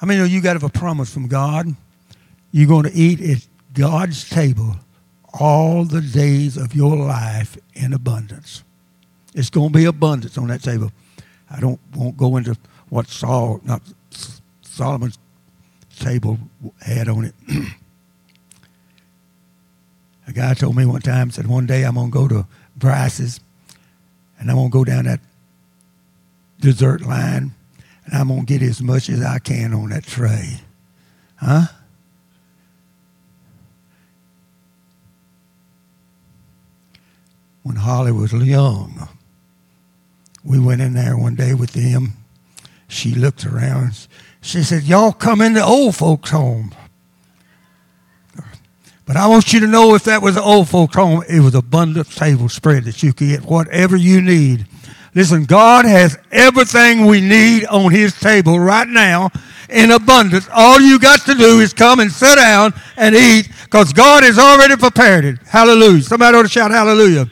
I 0.00 0.06
mean, 0.06 0.28
you 0.30 0.40
got 0.40 0.62
a 0.62 0.68
promise 0.68 1.12
from 1.12 1.26
God. 1.28 1.74
You're 2.52 2.68
going 2.68 2.84
to 2.84 2.92
eat 2.92 3.20
at 3.20 3.46
God's 3.74 4.28
table 4.28 4.76
all 5.38 5.84
the 5.84 6.00
days 6.00 6.56
of 6.56 6.74
your 6.74 6.96
life 6.96 7.58
in 7.74 7.92
abundance. 7.92 8.62
It's 9.34 9.50
going 9.50 9.72
to 9.72 9.78
be 9.78 9.86
abundance 9.86 10.36
on 10.38 10.48
that 10.48 10.62
table. 10.62 10.92
I 11.50 11.60
don't 11.60 11.80
won't 11.94 12.16
go 12.16 12.36
into 12.36 12.56
what 12.90 13.08
Saul, 13.08 13.60
not 13.64 13.82
Solomon's 14.62 15.18
table 15.98 16.38
had 16.80 17.08
on 17.08 17.24
it. 17.24 17.34
a 20.26 20.32
guy 20.32 20.54
told 20.54 20.76
me 20.76 20.84
one 20.84 21.00
time, 21.00 21.30
said, 21.30 21.46
one 21.46 21.66
day 21.66 21.84
I'm 21.84 21.94
going 21.94 22.10
to 22.10 22.18
go 22.18 22.28
to 22.28 22.46
Bryce's 22.76 23.40
and 24.38 24.50
I'm 24.50 24.56
going 24.56 24.70
to 24.70 24.72
go 24.72 24.84
down 24.84 25.04
that 25.04 25.20
dessert 26.62 27.02
line 27.02 27.52
and 28.06 28.14
I'm 28.14 28.28
going 28.28 28.40
to 28.40 28.46
get 28.46 28.62
as 28.62 28.82
much 28.82 29.08
as 29.08 29.22
I 29.22 29.38
can 29.38 29.72
on 29.74 29.90
that 29.90 30.04
tray. 30.04 30.60
Huh? 31.36 31.66
When 37.62 37.76
Holly 37.76 38.12
was 38.12 38.32
young, 38.32 39.08
we 40.44 40.58
went 40.58 40.80
in 40.80 40.94
there 40.94 41.16
one 41.16 41.36
day 41.36 41.54
with 41.54 41.72
them. 41.72 42.14
She 42.88 43.14
looked 43.14 43.46
around. 43.46 44.06
She 44.40 44.64
said, 44.64 44.82
Y'all 44.82 45.12
come 45.12 45.40
in 45.40 45.52
the 45.52 45.64
old 45.64 45.94
folks' 45.94 46.30
home. 46.30 46.74
But 49.04 49.16
I 49.16 49.26
want 49.26 49.52
you 49.52 49.60
to 49.60 49.66
know 49.66 49.94
if 49.94 50.04
that 50.04 50.22
was 50.22 50.36
an 50.36 50.42
old 50.42 50.68
folks' 50.68 50.94
home, 50.94 51.22
it 51.28 51.40
was 51.40 51.54
a 51.54 51.58
abundant 51.58 52.10
table 52.10 52.48
spread 52.48 52.84
that 52.84 53.02
you 53.02 53.12
could 53.12 53.28
get 53.28 53.42
whatever 53.42 53.96
you 53.96 54.20
need. 54.20 54.66
Listen, 55.14 55.44
God 55.44 55.84
has 55.84 56.18
everything 56.30 57.04
we 57.04 57.20
need 57.20 57.66
on 57.66 57.92
His 57.92 58.18
table 58.18 58.58
right 58.58 58.88
now 58.88 59.30
in 59.68 59.90
abundance. 59.90 60.48
All 60.52 60.80
you 60.80 60.98
got 60.98 61.20
to 61.26 61.34
do 61.34 61.60
is 61.60 61.74
come 61.74 62.00
and 62.00 62.10
sit 62.10 62.36
down 62.36 62.72
and 62.96 63.14
eat 63.14 63.50
because 63.64 63.92
God 63.92 64.22
has 64.22 64.38
already 64.38 64.76
prepared 64.76 65.24
it. 65.24 65.38
Hallelujah. 65.46 66.02
Somebody 66.02 66.36
ought 66.36 66.42
to 66.42 66.48
shout 66.48 66.70
hallelujah. 66.70 67.26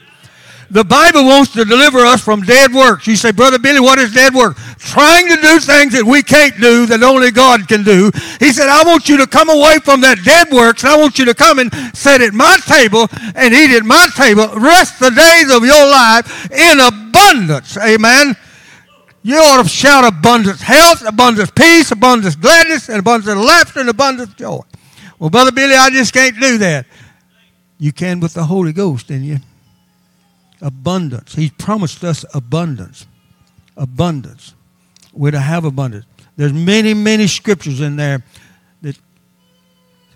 The 0.69 0.83
Bible 0.85 1.25
wants 1.25 1.51
to 1.53 1.65
deliver 1.65 1.99
us 1.99 2.23
from 2.23 2.43
dead 2.43 2.71
works. 2.73 3.05
You 3.05 3.17
say, 3.17 3.31
Brother 3.31 3.59
Billy, 3.59 3.81
what 3.81 3.99
is 3.99 4.13
dead 4.13 4.33
work? 4.33 4.57
Trying 4.81 5.27
to 5.29 5.35
do 5.35 5.59
things 5.59 5.93
that 5.93 6.03
we 6.03 6.23
can't 6.23 6.59
do, 6.59 6.85
that 6.87 7.03
only 7.03 7.31
God 7.31 7.67
can 7.67 7.83
do. 7.83 8.11
He 8.39 8.51
said, 8.51 8.67
I 8.67 8.83
want 8.83 9.07
you 9.07 9.17
to 9.17 9.27
come 9.27 9.49
away 9.49 9.77
from 9.79 10.01
that 10.01 10.23
dead 10.25 10.49
works, 10.51 10.83
I 10.83 10.97
want 10.97 11.19
you 11.19 11.25
to 11.25 11.33
come 11.33 11.59
and 11.59 11.71
sit 11.95 12.21
at 12.21 12.33
my 12.33 12.57
table 12.65 13.07
and 13.35 13.53
eat 13.53 13.75
at 13.75 13.83
my 13.83 14.07
table. 14.15 14.47
Rest 14.57 14.99
the 14.99 15.11
days 15.11 15.53
of 15.53 15.63
your 15.63 15.85
life 15.85 16.49
in 16.51 16.79
abundance. 16.79 17.77
Amen. 17.77 18.35
You 19.23 19.37
ought 19.37 19.63
to 19.63 19.69
shout 19.69 20.03
abundance 20.03 20.61
health, 20.61 21.05
abundance 21.05 21.51
peace, 21.51 21.91
abundance 21.91 22.35
gladness, 22.35 22.89
and 22.89 22.99
abundance 22.99 23.31
of 23.31 23.37
laughter, 23.37 23.81
and 23.81 23.89
abundance 23.89 24.33
joy. 24.33 24.61
Well, 25.19 25.29
Brother 25.29 25.51
Billy, 25.51 25.75
I 25.75 25.91
just 25.91 26.11
can't 26.11 26.39
do 26.39 26.57
that. 26.57 26.87
You 27.77 27.91
can 27.91 28.19
with 28.19 28.33
the 28.33 28.45
Holy 28.45 28.73
Ghost 28.73 29.11
in 29.11 29.23
you 29.23 29.39
abundance. 30.61 31.35
He's 31.35 31.51
promised 31.51 32.03
us 32.03 32.23
abundance. 32.33 33.05
Abundance. 33.75 34.53
We're 35.13 35.31
to 35.31 35.39
have 35.39 35.65
abundance. 35.65 36.05
There's 36.37 36.53
many, 36.53 36.93
many 36.93 37.27
scriptures 37.27 37.81
in 37.81 37.97
there 37.97 38.23
that 38.81 38.97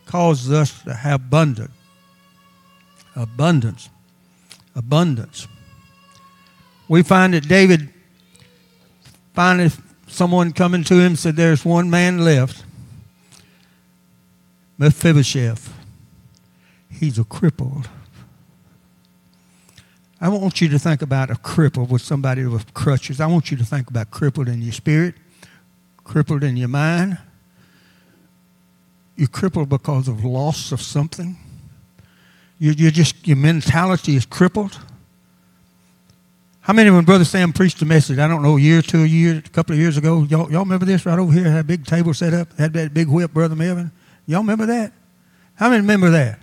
causes 0.06 0.52
us 0.52 0.82
to 0.84 0.94
have 0.94 1.22
abundance. 1.22 1.72
Abundance. 3.16 3.90
Abundance. 4.76 5.48
We 6.88 7.04
find 7.04 7.34
that 7.34 7.48
David 7.48 7.90
finally 9.34 9.72
someone 10.08 10.54
coming 10.54 10.84
to 10.86 10.96
him 10.96 11.16
said, 11.16 11.36
There's 11.36 11.66
one 11.66 11.90
man 11.90 12.20
left. 12.20 12.64
Mephibosheth. 14.78 15.74
He's 16.90 17.18
a 17.20 17.24
crippled. 17.24 17.90
I 20.20 20.30
want 20.30 20.62
you 20.62 20.70
to 20.70 20.80
think 20.80 21.02
about 21.02 21.30
a 21.30 21.36
cripple 21.36 21.90
with 21.90 22.02
somebody 22.02 22.46
with 22.46 22.74
crutches. 22.74 23.20
I 23.20 23.28
want 23.28 23.52
you 23.52 23.58
to 23.58 23.66
think 23.66 23.90
about 23.90 24.12
crippled 24.12 24.48
in 24.48 24.62
your 24.62 24.72
spirit, 24.72 25.16
crippled 26.04 26.44
in 26.44 26.56
your 26.56 26.70
mind. 26.70 27.18
You're 29.18 29.28
crippled 29.28 29.70
because 29.70 30.08
of 30.08 30.24
loss 30.24 30.72
of 30.72 30.82
something. 30.82 31.38
You, 32.60 32.72
you 32.72 32.92
just 32.92 33.28
your 33.28 33.38
mentality 33.38 34.16
is 34.16 34.26
crippled. 34.26 34.80
How 36.62 36.74
many 36.74 36.90
when 36.90 37.06
Brother 37.06 37.26
Sam 37.26 37.54
preached 37.54 37.82
a 37.82 37.86
message, 37.86 38.18
I 38.18 38.28
don't 38.28 38.42
know, 38.42 38.58
a 38.58 38.60
year, 38.60 38.82
two 38.82 39.04
a 39.04 39.06
year, 39.06 39.38
a 39.46 39.50
couple 39.50 39.74
of 39.74 39.80
years 39.80 39.98
ago, 39.98 40.24
y'all, 40.24 40.52
y'all 40.52 40.64
remember 40.64 40.86
this 40.86 41.06
right 41.06 41.20
over 41.20 41.32
here? 41.32 41.44
Had 41.44 41.60
a 41.60 41.64
big 41.64 41.86
table 41.86 42.14
set 42.14 42.34
up, 42.34 42.58
had 42.58 42.74
that 42.74 42.94
big 42.94 43.08
whip, 43.08 43.34
Brother 43.34 43.56
Melvin. 43.56 43.92
Y'all 44.26 44.40
remember 44.40 44.66
that? 44.66 44.92
How 45.56 45.70
many 45.70 45.82
remember 45.82 46.10
that? 46.10 46.40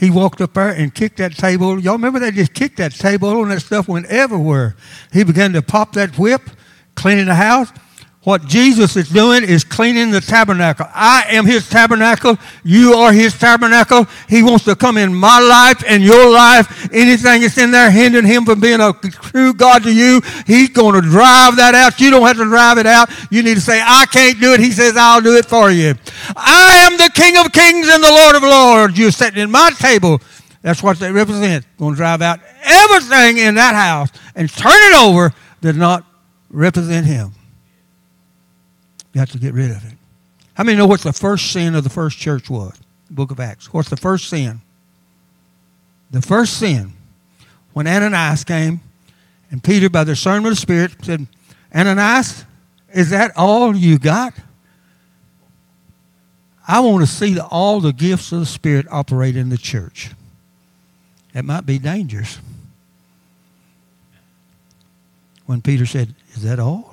He 0.00 0.10
walked 0.10 0.40
up 0.40 0.54
there 0.54 0.70
and 0.70 0.94
kicked 0.94 1.18
that 1.18 1.36
table. 1.36 1.78
Y'all 1.78 1.92
remember 1.92 2.18
they 2.18 2.30
just 2.30 2.54
kicked 2.54 2.78
that 2.78 2.92
table 2.92 3.42
and 3.42 3.50
that 3.50 3.60
stuff 3.60 3.86
went 3.86 4.06
everywhere. 4.06 4.74
He 5.12 5.24
began 5.24 5.52
to 5.52 5.60
pop 5.60 5.92
that 5.92 6.18
whip, 6.18 6.40
cleaning 6.94 7.26
the 7.26 7.34
house. 7.34 7.70
What 8.22 8.44
Jesus 8.44 8.96
is 8.96 9.08
doing 9.08 9.44
is 9.44 9.64
cleaning 9.64 10.10
the 10.10 10.20
tabernacle. 10.20 10.84
I 10.92 11.24
am 11.30 11.46
his 11.46 11.70
tabernacle. 11.70 12.36
You 12.62 12.92
are 12.92 13.14
his 13.14 13.38
tabernacle. 13.38 14.06
He 14.28 14.42
wants 14.42 14.66
to 14.66 14.76
come 14.76 14.98
in 14.98 15.14
my 15.14 15.40
life 15.40 15.82
and 15.86 16.02
your 16.02 16.30
life. 16.30 16.92
Anything 16.92 17.40
that's 17.40 17.56
in 17.56 17.70
there 17.70 17.90
hindering 17.90 18.26
him 18.26 18.44
from 18.44 18.60
being 18.60 18.78
a 18.78 18.92
true 18.92 19.54
God 19.54 19.84
to 19.84 19.92
you, 19.92 20.20
he's 20.46 20.68
going 20.68 21.00
to 21.00 21.08
drive 21.08 21.56
that 21.56 21.74
out. 21.74 21.98
You 21.98 22.10
don't 22.10 22.26
have 22.26 22.36
to 22.36 22.44
drive 22.44 22.76
it 22.76 22.84
out. 22.84 23.08
You 23.30 23.42
need 23.42 23.54
to 23.54 23.60
say, 23.62 23.80
I 23.82 24.04
can't 24.12 24.38
do 24.38 24.52
it. 24.52 24.60
He 24.60 24.72
says, 24.72 24.98
I'll 24.98 25.22
do 25.22 25.36
it 25.36 25.46
for 25.46 25.70
you. 25.70 25.94
I 26.36 26.86
am 26.90 26.98
the 26.98 27.10
King 27.14 27.38
of 27.38 27.50
kings 27.52 27.88
and 27.88 28.04
the 28.04 28.10
Lord 28.10 28.36
of 28.36 28.42
lords. 28.42 28.98
You're 28.98 29.12
sitting 29.12 29.40
in 29.40 29.50
my 29.50 29.70
table. 29.78 30.20
That's 30.60 30.82
what 30.82 30.98
they 30.98 31.10
represent. 31.10 31.64
Going 31.78 31.94
to 31.94 31.96
drive 31.96 32.20
out 32.20 32.40
everything 32.64 33.38
in 33.38 33.54
that 33.54 33.74
house 33.74 34.10
and 34.34 34.50
turn 34.50 34.72
it 34.74 34.94
over 34.94 35.32
that 35.62 35.74
not 35.74 36.04
represent 36.50 37.06
him. 37.06 37.32
You 39.12 39.20
have 39.20 39.30
to 39.32 39.38
get 39.38 39.54
rid 39.54 39.70
of 39.70 39.84
it. 39.84 39.96
How 40.54 40.64
many 40.64 40.76
know 40.76 40.86
what 40.86 41.00
the 41.00 41.12
first 41.12 41.52
sin 41.52 41.74
of 41.74 41.84
the 41.84 41.90
first 41.90 42.18
church 42.18 42.50
was? 42.50 42.78
Book 43.10 43.30
of 43.30 43.40
Acts. 43.40 43.72
What's 43.72 43.88
the 43.88 43.96
first 43.96 44.28
sin? 44.28 44.60
The 46.10 46.22
first 46.22 46.58
sin, 46.58 46.92
when 47.72 47.86
Ananias 47.86 48.44
came, 48.44 48.80
and 49.50 49.62
Peter, 49.62 49.88
by 49.88 50.04
the 50.04 50.12
discernment 50.12 50.52
of 50.52 50.52
the 50.52 50.60
Spirit, 50.60 50.92
said, 51.02 51.26
Ananias, 51.74 52.44
is 52.92 53.10
that 53.10 53.32
all 53.36 53.74
you 53.74 53.98
got? 53.98 54.34
I 56.66 56.80
want 56.80 57.00
to 57.00 57.06
see 57.06 57.34
the, 57.34 57.44
all 57.46 57.80
the 57.80 57.92
gifts 57.92 58.30
of 58.32 58.40
the 58.40 58.46
Spirit 58.46 58.86
operate 58.90 59.36
in 59.36 59.48
the 59.48 59.58
church. 59.58 60.10
That 61.32 61.44
might 61.44 61.66
be 61.66 61.78
dangerous. 61.78 62.38
When 65.46 65.62
Peter 65.62 65.86
said, 65.86 66.14
Is 66.34 66.42
that 66.42 66.60
all? 66.60 66.89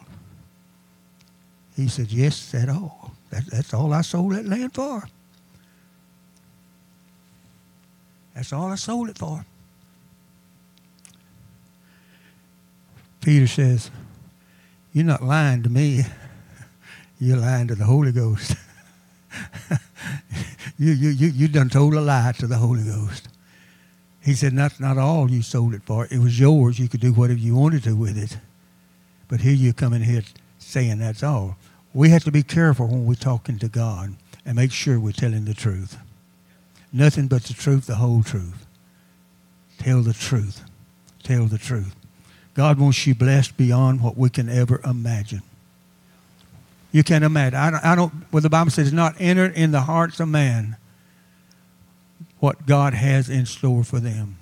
He 1.78 1.88
said, 1.88 2.12
Yes, 2.12 2.52
that's 2.52 2.70
all. 2.70 3.12
That, 3.30 3.46
that's 3.46 3.74
all 3.74 3.94
I 3.94 4.02
sold 4.02 4.34
that 4.34 4.46
land 4.46 4.74
for. 4.74 5.04
That's 8.34 8.52
all 8.52 8.72
I 8.72 8.76
sold 8.76 9.10
it 9.10 9.18
for. 9.18 9.46
Peter 13.22 13.48
says, 13.48 13.92
You're 14.92 15.06
not 15.06 15.24
lying 15.24 15.62
to 15.64 15.70
me. 15.70 16.04
You're 17.20 17.38
lying 17.38 17.68
to 17.68 17.76
the 17.76 17.86
Holy 17.86 18.12
Ghost. 18.12 18.56
you, 20.80 20.92
you, 20.94 21.10
you, 21.10 21.28
you 21.28 21.48
done 21.48 21.70
told 21.70 21.94
a 21.94 22.02
lie 22.02 22.34
to 22.40 22.48
the 22.48 22.58
Holy 22.58 22.84
Ghost. 22.84 23.28
He 24.22 24.34
said, 24.34 24.56
That's 24.56 24.80
not 24.80 24.98
all 24.98 25.30
you 25.30 25.44
sold 25.44 25.76
it 25.76 25.84
for. 25.84 26.08
It 26.10 26.20
was 26.20 26.40
yours. 26.40 26.80
You 26.80 26.90
could 26.90 27.02
do 27.02 27.14
whatever 27.14 27.40
you 27.40 27.56
wanted 27.56 27.84
to 27.84 27.96
with 27.96 28.18
it. 28.18 28.40
But 29.28 29.42
here 29.42 29.54
you 29.54 29.74
come 29.74 29.94
in 29.94 30.02
here 30.02 30.24
saying 30.58 30.98
that's 31.00 31.22
all. 31.22 31.58
We 31.98 32.12
have 32.12 32.24
to 32.26 32.32
be 32.32 32.44
careful 32.44 32.86
when 32.86 33.08
we're 33.08 33.16
talking 33.16 33.58
to 33.58 33.68
God 33.68 34.14
and 34.46 34.56
make 34.56 34.72
sure 34.72 35.00
we're 35.00 35.14
telling 35.14 35.46
the 35.46 35.56
truth. 35.56 35.98
Nothing 36.94 37.28
but 37.28 37.46
the 37.46 37.56
truth, 37.56 37.88
the 37.88 37.96
whole 37.96 38.22
truth. 38.22 38.68
Tell 39.80 40.04
the 40.04 40.14
truth. 40.14 40.62
Tell 41.24 41.46
the 41.46 41.58
truth. 41.58 41.96
God 42.54 42.80
wants 42.80 43.08
you 43.08 43.16
blessed 43.16 43.58
beyond 43.58 44.04
what 44.04 44.16
we 44.16 44.30
can 44.30 44.48
ever 44.48 44.80
imagine. 44.86 45.42
You 46.92 47.04
can't 47.04 47.24
imagine. 47.24 47.58
I 47.58 47.72
don't, 47.72 47.84
I 47.84 47.96
don't 47.96 48.14
well, 48.32 48.44
the 48.44 48.50
Bible 48.52 48.70
says, 48.70 48.94
not 48.94 49.16
entered 49.18 49.56
in 49.56 49.72
the 49.72 49.82
hearts 49.82 50.20
of 50.20 50.28
man 50.28 50.78
what 52.40 52.68
God 52.68 52.94
has 52.94 53.28
in 53.28 53.48
store 53.48 53.84
for 53.84 54.00
them. 54.00 54.38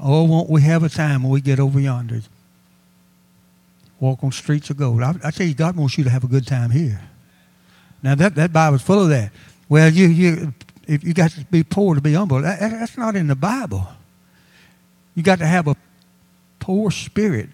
Oh, 0.00 0.24
won't 0.24 0.50
we 0.50 0.62
have 0.62 0.82
a 0.82 0.88
time 0.88 1.22
when 1.22 1.30
we 1.30 1.40
get 1.40 1.60
over 1.60 1.78
yonder? 1.78 2.22
Walk 4.02 4.24
on 4.24 4.32
streets 4.32 4.68
of 4.68 4.78
gold. 4.78 5.00
I, 5.00 5.14
I 5.22 5.30
tell 5.30 5.46
you, 5.46 5.54
God 5.54 5.76
wants 5.76 5.96
you 5.96 6.02
to 6.02 6.10
have 6.10 6.24
a 6.24 6.26
good 6.26 6.44
time 6.44 6.70
here. 6.70 7.00
Now 8.02 8.16
that 8.16 8.34
that 8.34 8.52
Bible's 8.52 8.82
full 8.82 9.00
of 9.00 9.10
that. 9.10 9.30
Well, 9.68 9.88
you 9.88 10.08
you 10.08 10.54
if 10.88 11.04
you 11.04 11.14
got 11.14 11.30
to 11.30 11.44
be 11.44 11.62
poor 11.62 11.94
to 11.94 12.00
be 12.00 12.14
humble, 12.14 12.42
that, 12.42 12.58
that's 12.58 12.98
not 12.98 13.14
in 13.14 13.28
the 13.28 13.36
Bible. 13.36 13.86
You 15.14 15.22
got 15.22 15.38
to 15.38 15.46
have 15.46 15.68
a 15.68 15.76
poor 16.58 16.90
spirit. 16.90 17.50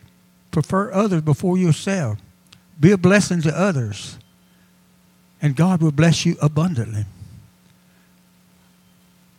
Prefer 0.50 0.90
others 0.90 1.20
before 1.20 1.58
yourself. 1.58 2.16
Be 2.80 2.92
a 2.92 2.96
blessing 2.96 3.42
to 3.42 3.54
others. 3.54 4.16
And 5.42 5.54
God 5.54 5.82
will 5.82 5.92
bless 5.92 6.24
you 6.24 6.38
abundantly. 6.40 7.04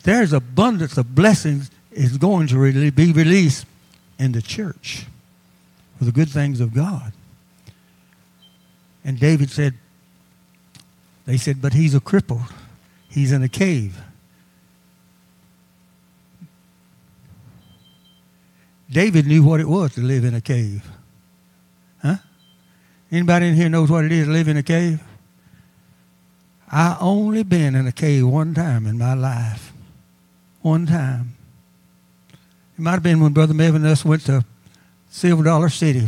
There's 0.04 0.32
abundance 0.32 0.95
of 0.95 1.15
blessings 1.15 1.72
is 1.91 2.19
going 2.19 2.45
to 2.50 2.60
really 2.60 2.91
be 2.91 3.12
released 3.13 3.65
in 4.19 4.32
the 4.32 4.43
church 4.43 5.08
for 5.99 6.05
the 6.05 6.12
good 6.13 6.29
things 6.29 6.62
of 6.62 6.73
God. 6.73 7.12
And 9.03 9.19
David 9.19 9.51
said, 9.51 9.73
they 11.25 11.35
said, 11.38 11.62
but 11.62 11.73
he's 11.73 11.93
a 11.93 11.99
cripple. 11.99 12.49
He's 13.09 13.33
in 13.33 13.43
a 13.43 13.49
cave. 13.49 14.01
David 18.89 19.27
knew 19.27 19.43
what 19.43 19.59
it 19.59 19.67
was 19.67 19.93
to 19.95 20.01
live 20.01 20.23
in 20.23 20.33
a 20.33 20.41
cave. 20.41 20.89
Huh? 22.01 22.15
Anybody 23.12 23.49
in 23.49 23.55
here 23.55 23.69
knows 23.69 23.91
what 23.91 24.05
it 24.05 24.12
is 24.12 24.25
to 24.25 24.31
live 24.31 24.47
in 24.47 24.57
a 24.57 24.63
cave? 24.63 25.03
I 26.71 26.97
only 27.01 27.43
been 27.43 27.75
in 27.75 27.88
a 27.88 27.91
cave 27.91 28.25
one 28.25 28.53
time 28.53 28.88
in 28.88 28.97
my 28.97 29.15
life. 29.15 29.73
One 30.62 30.88
time. 30.88 31.35
It 32.77 32.81
might 32.81 32.91
have 32.91 33.03
been 33.03 33.19
when 33.19 33.33
Brother 33.33 33.53
Melvin 33.53 33.83
and 33.83 33.91
us 33.91 34.05
went 34.05 34.25
to 34.27 34.45
Silver 35.10 35.43
Dollar 35.43 35.69
City. 35.69 36.08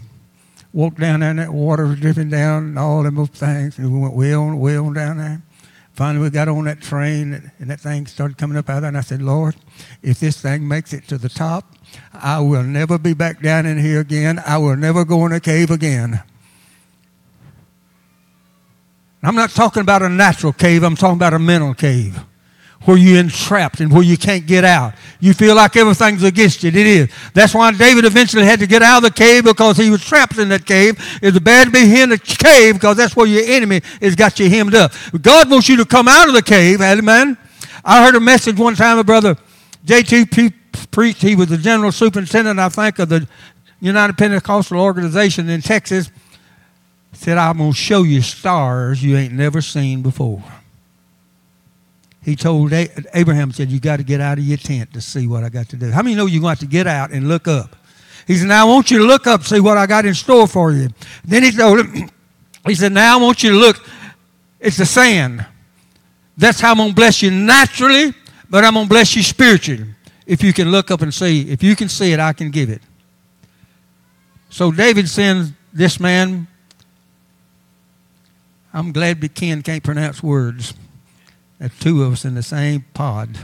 Walked 0.74 1.00
down 1.00 1.20
there 1.20 1.32
and 1.32 1.40
that 1.40 1.52
water 1.52 1.86
was 1.86 2.00
dripping 2.00 2.30
down 2.30 2.64
and 2.64 2.80
all 2.80 3.04
them 3.04 3.28
things. 3.28 3.78
And 3.78 3.92
we 3.92 4.00
went 4.00 4.14
way 4.14 4.34
on, 4.34 4.60
way 4.60 4.78
on 4.78 4.94
down 4.94 5.18
there. 5.18 5.42
Finally, 5.94 6.24
we 6.24 6.30
got 6.30 6.48
on 6.48 6.64
that 6.66 6.82
train 6.82 7.52
and 7.60 7.70
that 7.70 7.82
thing 7.82 8.08
started 8.08 8.38
coming 8.38 8.58
up 8.58 8.70
out 8.70 8.78
of 8.78 8.82
there. 8.84 8.88
And 8.88 8.98
I 8.98 9.02
said, 9.02 9.22
Lord, 9.22 9.56
if 10.02 10.20
this 10.22 10.42
thing 10.42 10.66
makes 10.66 10.94
it 10.94 11.08
to 11.10 11.18
the 11.18 11.28
top, 11.28 11.76
I 12.14 12.40
will 12.40 12.64
never 12.64 12.98
be 12.98 13.14
back 13.14 13.42
down 13.42 13.66
in 13.66 13.78
here 13.78 14.00
again. 14.00 14.42
I 14.46 14.58
will 14.58 14.78
never 14.78 15.04
go 15.04 15.26
in 15.26 15.34
a 15.34 15.42
cave 15.42 15.72
again. 15.72 16.24
I'm 19.22 19.36
not 19.36 19.50
talking 19.50 19.82
about 19.82 20.02
a 20.02 20.10
natural 20.10 20.54
cave. 20.54 20.84
I'm 20.84 20.96
talking 20.96 21.18
about 21.18 21.34
a 21.34 21.40
mental 21.40 21.74
cave 21.74 22.20
where 22.86 22.98
you're 22.98 23.20
entrapped 23.20 23.80
and 23.80 23.92
where 23.92 24.04
you 24.04 24.18
can't 24.18 24.46
get 24.48 24.66
out. 24.66 24.94
You 25.20 25.34
feel 25.34 25.56
like 25.56 25.76
everything's 25.76 26.24
against 26.24 26.64
you. 26.64 26.70
It 26.70 26.76
is. 26.76 27.12
That's 27.34 27.54
why 27.54 27.72
David 27.72 28.06
eventually 28.06 28.44
had 28.44 28.60
to 28.60 28.68
get 28.68 28.82
out 28.82 28.98
of 28.98 29.04
the 29.04 29.12
cave 29.12 29.44
because 29.44 29.78
he 29.78 29.90
was 29.90 30.04
trapped 30.04 30.38
in 30.38 30.50
that 30.50 30.66
cave. 30.66 30.98
It's 31.22 31.38
bad 31.40 31.66
to 31.66 31.72
be 31.72 32.02
in 32.02 32.10
the 32.10 32.18
cave 32.18 32.76
because 32.76 32.98
that's 32.98 33.16
where 33.16 33.28
your 33.28 33.44
enemy 33.46 33.82
has 34.02 34.16
got 34.16 34.40
you 34.40 34.50
hemmed 34.50 34.74
up. 34.74 34.94
God 35.22 35.50
wants 35.50 35.70
you 35.70 35.78
to 35.78 35.86
come 35.86 36.08
out 36.08 36.28
of 36.28 36.34
the 36.34 36.42
cave. 36.42 36.82
Amen. 36.82 37.38
I 37.86 38.04
heard 38.04 38.16
a 38.16 38.20
message 38.20 38.58
one 38.58 38.76
time 38.76 38.98
a 38.98 39.04
Brother 39.04 39.38
J.T. 39.86 40.52
preached. 40.92 41.22
He 41.22 41.36
was 41.36 41.50
the 41.50 41.58
general 41.58 41.92
superintendent, 41.92 42.60
I 42.60 42.70
think, 42.70 43.00
of 43.00 43.10
the 43.10 43.28
United 43.80 44.18
Pentecostal 44.18 44.80
Organization 44.80 45.50
in 45.50 45.62
Texas. 45.62 46.10
Said, 47.14 47.38
I'm 47.38 47.58
going 47.58 47.74
to 47.74 47.78
show 47.78 48.04
you 48.04 48.22
stars 48.22 49.04
you 49.04 49.18
ain't 49.18 49.34
never 49.34 49.62
seen 49.62 50.02
before 50.02 50.42
he 52.24 52.36
told 52.36 52.72
Abraham, 52.72 53.52
said, 53.52 53.72
You 53.72 53.80
got 53.80 53.98
to 53.98 54.04
get 54.04 54.22
out 54.22 54.38
of 54.38 54.44
your 54.44 54.58
tent 54.58 54.94
to 54.94 55.02
see 55.02 55.26
what 55.26 55.44
I 55.44 55.50
got 55.50 55.70
to 55.70 55.76
do. 55.76 55.90
How 55.90 56.04
many 56.04 56.16
know 56.16 56.28
you're 56.28 56.42
going 56.42 56.56
to 56.56 56.62
have 56.62 56.70
to 56.70 56.72
get 56.72 56.86
out 56.86 57.12
and 57.12 57.28
look 57.28 57.48
up? 57.48 57.76
He 58.28 58.38
said, 58.38 58.48
Now 58.48 58.68
I 58.68 58.70
want 58.70 58.92
you 58.92 59.00
to 59.00 59.04
look 59.06 59.26
up, 59.26 59.44
see 59.44 59.60
what 59.60 59.78
I 59.78 59.88
got 59.88 60.06
in 60.06 60.14
store 60.14 60.48
for 60.48 60.72
you. 60.72 60.90
Then 61.26 61.44
he 61.44 61.52
told 61.52 61.80
him, 61.80 62.10
He 62.66 62.76
said, 62.76 62.92
Now 62.92 63.18
I 63.18 63.22
want 63.22 63.42
you 63.42 63.52
to 63.52 63.58
look. 63.58 63.84
It's 64.60 64.78
the 64.78 64.86
sand. 64.86 65.46
That's 66.38 66.60
how 66.60 66.72
I'm 66.72 66.78
going 66.78 66.90
to 66.90 66.96
bless 66.96 67.24
you 67.24 67.32
naturally, 67.32 68.14
but 68.50 68.64
I'm 68.64 68.76
going 68.76 68.86
to 68.86 68.90
bless 68.90 69.16
you 69.16 69.24
spiritually. 69.24 69.86
If 70.28 70.44
you 70.44 70.54
can 70.54 70.70
look 70.70 70.92
up 70.92 71.02
and 71.02 71.12
see, 71.12 71.50
if 71.50 71.64
you 71.64 71.76
can 71.76 71.90
see 71.90 72.14
it, 72.14 72.20
I 72.20 72.34
can 72.34 72.52
give 72.52 72.70
it. 72.70 72.82
So 74.50 74.72
David 74.72 75.10
sends 75.10 75.52
this 75.74 76.00
man. 76.00 76.48
I'm 78.74 78.92
glad 78.92 79.34
Ken 79.34 79.64
can't 79.64 79.84
pronounce 79.84 80.22
words. 80.22 80.76
There's 81.62 81.78
two 81.80 82.02
of 82.02 82.14
us 82.14 82.26
in 82.26 82.34
the 82.34 82.42
same 82.42 82.86
pod. 82.96 83.38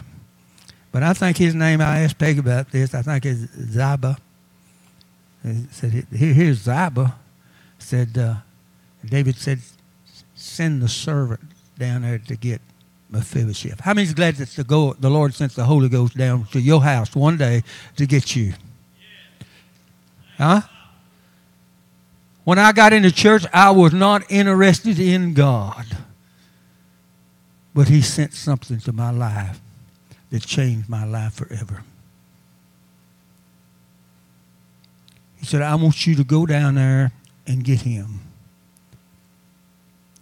But 0.91 1.03
I 1.03 1.13
think 1.13 1.37
his 1.37 1.53
name, 1.53 1.81
I 1.81 1.99
asked 1.99 2.17
Peg 2.17 2.39
about 2.39 2.71
this, 2.71 2.95
I 2.95 3.03
think 3.03 3.27
it's 3.27 3.41
Ziba. 3.71 4.17
He 5.43 5.67
said, 5.69 5.91
here's 6.11 6.63
Ziba. 6.63 7.15
Said, 7.77 8.17
uh, 8.17 8.37
David 9.05 9.35
said, 9.35 9.59
send 10.33 10.81
the 10.81 10.87
servant 10.87 11.41
down 11.77 12.01
there 12.01 12.17
to 12.17 12.35
get 12.35 12.59
Mephibosheth. 13.11 13.81
How 13.81 13.93
many's 13.93 14.15
glad 14.15 14.37
that 14.37 14.49
the, 14.49 14.63
go, 14.63 14.93
the 14.93 15.11
Lord 15.11 15.35
sent 15.35 15.53
the 15.53 15.65
Holy 15.65 15.87
Ghost 15.87 16.17
down 16.17 16.45
to 16.47 16.59
your 16.59 16.81
house 16.81 17.15
one 17.15 17.37
day 17.37 17.61
to 17.97 18.07
get 18.07 18.35
you? 18.35 18.53
Huh? 20.37 20.61
When 22.45 22.57
I 22.57 22.71
got 22.71 22.93
into 22.93 23.11
church, 23.11 23.45
I 23.53 23.69
was 23.69 23.93
not 23.93 24.23
interested 24.31 24.99
in 24.99 25.35
God. 25.35 25.85
But 27.77 27.89
he 27.89 28.01
sent 28.01 28.33
something 28.33 28.79
to 28.79 28.91
my 28.91 29.11
life 29.11 29.61
that 30.31 30.41
changed 30.41 30.89
my 30.89 31.05
life 31.05 31.35
forever. 31.35 31.83
He 35.35 35.45
said, 35.45 35.61
I 35.61 35.75
want 35.75 36.07
you 36.07 36.15
to 36.15 36.23
go 36.23 36.47
down 36.47 36.73
there 36.73 37.11
and 37.45 37.63
get 37.63 37.81
him. 37.81 38.21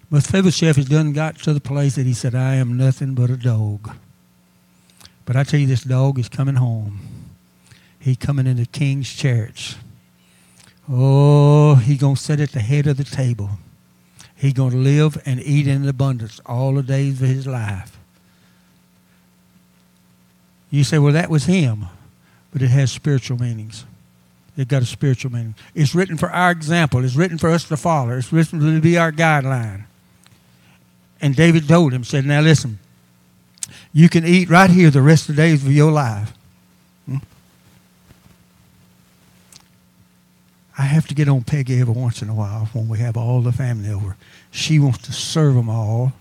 Mephibosheth 0.09 0.75
has 0.75 0.89
done 0.89 1.13
got 1.13 1.37
to 1.43 1.53
the 1.53 1.61
place 1.61 1.95
that 1.95 2.05
he 2.05 2.13
said, 2.13 2.35
I 2.35 2.55
am 2.55 2.75
nothing 2.75 3.15
but 3.15 3.29
a 3.29 3.37
dog. 3.37 3.95
But 5.23 5.37
I 5.37 5.45
tell 5.45 5.61
you, 5.61 5.67
this 5.67 5.85
dog 5.85 6.19
is 6.19 6.27
coming 6.27 6.55
home. 6.55 6.99
He 7.97 8.17
coming 8.17 8.47
in 8.47 8.57
the 8.57 8.65
king's 8.65 9.13
church. 9.13 9.77
Oh, 10.89 11.75
he 11.75 11.95
going 11.95 12.15
to 12.15 12.21
sit 12.21 12.41
at 12.41 12.51
the 12.51 12.59
head 12.59 12.85
of 12.85 12.97
the 12.97 13.05
table. 13.05 13.51
He 14.45 14.53
going 14.53 14.69
to 14.69 14.77
live 14.77 15.19
and 15.25 15.41
eat 15.41 15.65
in 15.65 15.87
abundance 15.87 16.39
all 16.45 16.75
the 16.75 16.83
days 16.83 17.19
of 17.19 17.27
his 17.27 17.47
life. 17.47 17.97
You 20.69 20.83
say, 20.83 20.99
well, 20.99 21.13
that 21.13 21.31
was 21.31 21.45
him. 21.45 21.87
But 22.53 22.61
it 22.61 22.67
has 22.67 22.91
spiritual 22.91 23.39
meanings. 23.41 23.85
It 24.55 24.67
got 24.67 24.83
a 24.83 24.85
spiritual 24.85 25.31
meaning. 25.31 25.55
It's 25.73 25.95
written 25.95 26.15
for 26.15 26.29
our 26.29 26.51
example. 26.51 27.03
It's 27.03 27.15
written 27.15 27.39
for 27.39 27.49
us 27.49 27.63
to 27.69 27.75
follow. 27.75 28.11
It's 28.11 28.31
written 28.31 28.59
to 28.59 28.79
be 28.81 28.99
our 28.99 29.11
guideline. 29.11 29.85
And 31.19 31.35
David 31.35 31.67
told 31.67 31.91
him, 31.91 32.03
said, 32.03 32.23
now 32.23 32.41
listen, 32.41 32.77
you 33.93 34.09
can 34.09 34.27
eat 34.27 34.47
right 34.47 34.69
here 34.69 34.91
the 34.91 35.01
rest 35.01 35.27
of 35.27 35.37
the 35.37 35.41
days 35.41 35.65
of 35.65 35.71
your 35.71 35.91
life. 35.91 36.33
I 40.77 40.83
have 40.83 41.07
to 41.07 41.15
get 41.15 41.29
on 41.29 41.43
Peggy 41.43 41.79
every 41.79 41.93
once 41.93 42.21
in 42.21 42.29
a 42.29 42.33
while 42.33 42.69
when 42.73 42.89
we 42.89 42.99
have 42.99 43.15
all 43.15 43.41
the 43.41 43.53
family 43.53 43.89
over. 43.89 44.17
She 44.51 44.77
wants 44.77 44.99
to 45.03 45.13
serve 45.13 45.55
them 45.55 45.69
all. 45.69 46.13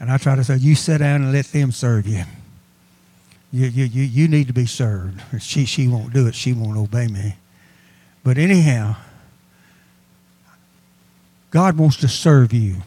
And 0.00 0.10
I 0.10 0.18
try 0.18 0.34
to 0.34 0.42
say, 0.42 0.56
you 0.56 0.74
sit 0.74 0.98
down 0.98 1.22
and 1.22 1.32
let 1.32 1.46
them 1.46 1.70
serve 1.70 2.06
you. 2.06 2.24
You, 3.52 3.66
you, 3.68 3.84
you, 3.84 4.02
you 4.02 4.28
need 4.28 4.48
to 4.48 4.52
be 4.52 4.66
served. 4.66 5.20
She, 5.40 5.64
she 5.64 5.86
won't 5.86 6.12
do 6.12 6.26
it. 6.26 6.34
She 6.34 6.52
won't 6.52 6.76
obey 6.76 7.06
me. 7.06 7.36
But 8.24 8.38
anyhow, 8.38 8.96
God 11.50 11.78
wants 11.78 11.96
to 11.98 12.08
serve 12.08 12.52
you 12.52 12.78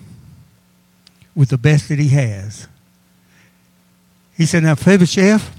with 1.33 1.49
the 1.49 1.57
best 1.57 1.87
that 1.87 1.99
he 1.99 2.09
has. 2.09 2.67
He 4.35 4.45
said, 4.45 4.63
Now, 4.63 4.71
Mephibosheth, 4.71 5.55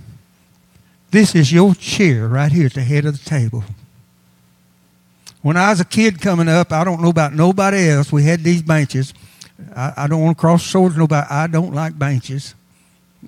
this 1.11 1.35
is 1.35 1.51
your 1.51 1.75
chair 1.75 2.29
right 2.29 2.53
here 2.53 2.67
at 2.67 2.75
the 2.75 2.83
head 2.83 3.07
of 3.07 3.19
the 3.19 3.31
table. 3.31 3.65
When 5.49 5.57
I 5.57 5.71
was 5.71 5.81
a 5.81 5.85
kid 5.87 6.21
coming 6.21 6.47
up, 6.47 6.73
I 6.73 6.85
don't 6.85 7.01
know 7.01 7.09
about 7.09 7.33
nobody 7.33 7.89
else. 7.89 8.13
We 8.13 8.23
had 8.23 8.45
these 8.45 8.61
benches. 8.61 9.15
I, 9.75 9.95
I 9.97 10.07
don't 10.07 10.21
want 10.21 10.37
to 10.37 10.41
cross 10.43 10.63
swords 10.63 10.95
nobody. 10.95 11.27
I 11.31 11.47
don't 11.47 11.73
like 11.73 11.99
benches. 11.99 12.55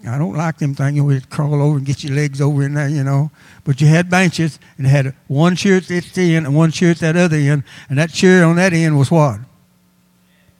I 0.06 0.18
don't 0.18 0.34
like 0.34 0.58
them 0.58 0.74
things 0.74 0.96
you 0.98 1.02
know, 1.02 1.18
crawl 1.30 1.62
over 1.62 1.78
and 1.78 1.86
get 1.86 2.04
your 2.04 2.14
legs 2.14 2.42
over 2.42 2.62
in 2.62 2.74
there, 2.74 2.90
you 2.90 3.04
know. 3.04 3.30
But 3.64 3.80
you 3.80 3.86
had 3.86 4.10
benches 4.10 4.58
and 4.76 4.86
had 4.86 5.14
one 5.28 5.56
chair 5.56 5.78
at 5.78 5.84
this 5.84 6.18
end 6.18 6.44
and 6.44 6.54
one 6.54 6.70
chair 6.72 6.90
at 6.90 6.98
that 6.98 7.16
other 7.16 7.38
end, 7.38 7.64
and 7.88 7.98
that 7.98 8.10
chair 8.10 8.44
on 8.44 8.56
that 8.56 8.74
end 8.74 8.98
was 8.98 9.10
what? 9.10 9.40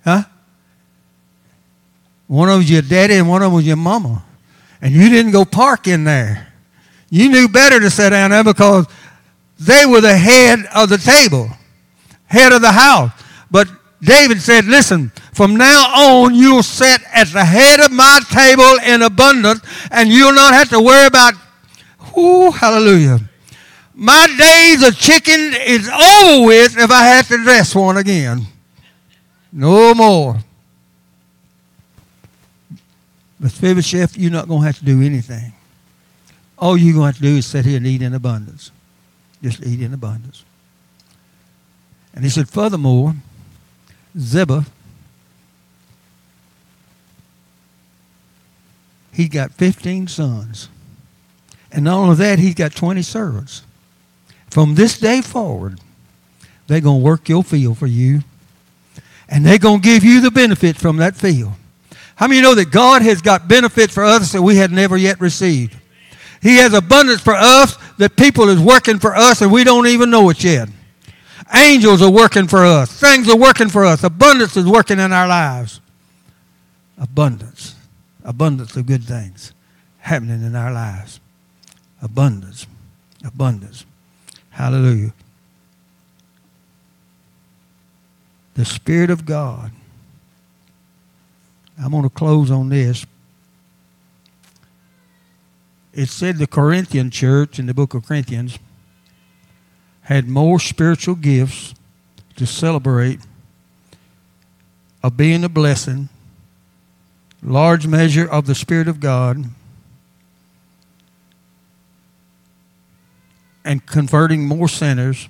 Huh? 0.03 0.23
One 2.27 2.49
of 2.49 2.55
them 2.55 2.61
was 2.61 2.71
your 2.71 2.81
daddy 2.81 3.17
and 3.17 3.29
one 3.29 3.43
of 3.43 3.49
them 3.49 3.57
was 3.57 3.67
your 3.67 3.77
mama 3.77 4.25
and 4.81 4.95
you 4.95 5.11
didn't 5.11 5.33
go 5.33 5.45
park 5.45 5.87
in 5.89 6.05
there. 6.05 6.55
You 7.11 7.29
knew 7.29 7.49
better 7.49 7.81
to 7.81 7.91
sit 7.91 8.11
down 8.11 8.31
there 8.31 8.45
because 8.45 8.87
they 9.61 9.85
were 9.85 10.01
the 10.01 10.17
head 10.17 10.61
of 10.75 10.89
the 10.89 10.99
table, 10.99 11.51
head 12.27 12.53
of 12.53 12.63
the 12.63 12.73
house. 12.73 13.13
But 13.51 13.69
David 14.01 14.41
said, 14.41 14.65
Listen, 14.65 15.13
from 15.33 15.57
now 15.57 15.85
on, 15.95 16.35
you'll 16.35 16.63
sit 16.63 17.03
at 17.13 17.29
the 17.29 17.45
head 17.45 17.79
of 17.81 17.93
my 17.93 18.21
table 18.31 18.79
in 18.87 19.03
abundance, 19.03 19.61
and 19.91 20.09
you'll 20.09 20.35
not 20.35 20.55
have 20.55 20.71
to 20.71 20.81
worry 20.81 21.07
about, 21.07 21.35
whoo, 22.17 22.51
hallelujah. 22.51 23.21
My 23.95 24.27
days 24.39 24.87
of 24.87 24.97
chicken 24.97 25.53
is 25.55 25.89
over 25.89 26.47
with 26.47 26.79
if 26.79 26.91
I 26.91 27.05
have 27.05 27.29
to 27.29 27.37
dress 27.43 27.75
one 27.75 27.99
again. 27.99 28.47
No 29.53 29.95
more. 29.95 30.39
Mephibosheth, 33.39 34.17
you're 34.17 34.31
not 34.31 34.49
going 34.49 34.61
to 34.61 34.67
have 34.67 34.79
to 34.79 34.85
do 34.85 35.03
anything. 35.03 35.53
All 36.59 36.77
you're 36.77 36.95
going 36.95 37.03
to 37.03 37.07
have 37.07 37.17
to 37.17 37.23
do 37.23 37.37
is 37.37 37.47
sit 37.47 37.65
here 37.67 37.77
and 37.77 37.87
eat 37.87 38.01
in 38.01 38.15
abundance. 38.15 38.71
Just 39.43 39.63
eat 39.65 39.81
in 39.81 39.95
abundance. 39.95 40.45
And 42.15 42.25
he 42.25 42.31
said, 42.31 42.49
furthermore, 42.49 43.15
Ziba, 44.19 44.67
he 49.13 49.29
got 49.29 49.53
15 49.53 50.09
sons. 50.09 50.69
And 51.73 51.85
not 51.85 51.99
only 51.99 52.17
that, 52.17 52.39
he's 52.39 52.55
got 52.55 52.75
20 52.75 53.03
servants. 53.03 53.63
From 54.51 54.75
this 54.75 54.99
day 54.99 55.21
forward, 55.21 55.79
they're 56.67 56.81
going 56.81 57.01
to 57.01 57.05
work 57.05 57.29
your 57.29 57.45
field 57.45 57.79
for 57.79 57.87
you. 57.87 58.21
And 59.29 59.47
they're 59.47 59.59
going 59.59 59.81
to 59.81 59.85
give 59.85 60.03
you 60.03 60.21
the 60.21 60.33
benefit 60.33 60.77
from 60.77 60.97
that 60.97 61.15
field. 61.15 61.53
How 62.17 62.27
many 62.27 62.43
know 62.43 62.55
that 62.55 62.73
God 62.73 63.03
has 63.03 63.23
got 63.23 63.49
benefits 63.49 63.95
for 63.95 64.05
us 64.05 64.33
that 64.33 64.43
we 64.43 64.57
had 64.57 64.73
never 64.73 64.97
yet 64.97 65.21
received? 65.21 65.80
He 66.41 66.57
has 66.57 66.73
abundance 66.73 67.21
for 67.21 67.35
us 67.35 67.77
that 67.99 68.17
people 68.17 68.49
is 68.49 68.59
working 68.59 68.99
for 68.99 69.15
us 69.15 69.43
and 69.43 69.53
we 69.53 69.65
don't 69.65 69.87
even 69.87 70.11
know 70.11 70.31
it 70.31 70.43
yet. 70.43 70.69
Angels 71.53 72.01
are 72.01 72.11
working 72.11 72.47
for 72.49 72.65
us. 72.65 72.91
Things 72.93 73.29
are 73.29 73.37
working 73.37 73.69
for 73.69 73.85
us. 73.85 74.05
Abundance 74.05 74.57
is 74.57 74.67
working 74.67 74.99
in 74.99 75.13
our 75.13 75.29
lives. 75.29 75.81
Abundance. 76.99 77.75
Abundance 78.25 78.77
of 78.77 78.87
good 78.87 79.05
things 79.05 79.53
happening 79.99 80.43
in 80.43 80.55
our 80.55 80.73
lives. 80.73 81.21
Abundance. 82.01 82.67
Abundance. 83.25 83.85
Hallelujah. 84.51 85.13
The 88.55 88.65
Spirit 88.65 89.11
of 89.11 89.27
God 89.27 89.73
I'm 91.83 91.91
going 91.91 92.03
to 92.03 92.11
close 92.11 92.51
on 92.51 92.69
this. 92.69 93.07
It 96.01 96.09
said 96.09 96.39
the 96.39 96.47
Corinthian 96.47 97.11
church 97.11 97.59
in 97.59 97.67
the 97.67 97.75
book 97.75 97.93
of 97.93 98.07
Corinthians 98.07 98.59
had 100.01 100.31
more 100.31 100.59
spiritual 100.59 101.15
gifts 101.15 101.75
to 102.37 102.47
celebrate 102.47 103.21
of 105.03 105.19
being 105.19 105.45
a 105.45 105.49
blessing, 105.51 106.09
large 107.43 107.87
measure 107.87 108.27
of 108.27 108.47
the 108.47 108.55
Spirit 108.55 108.89
of 108.89 108.99
God, 108.99 109.45
and 113.63 113.85
converting 113.85 114.47
more 114.47 114.71
sinners 114.71 115.29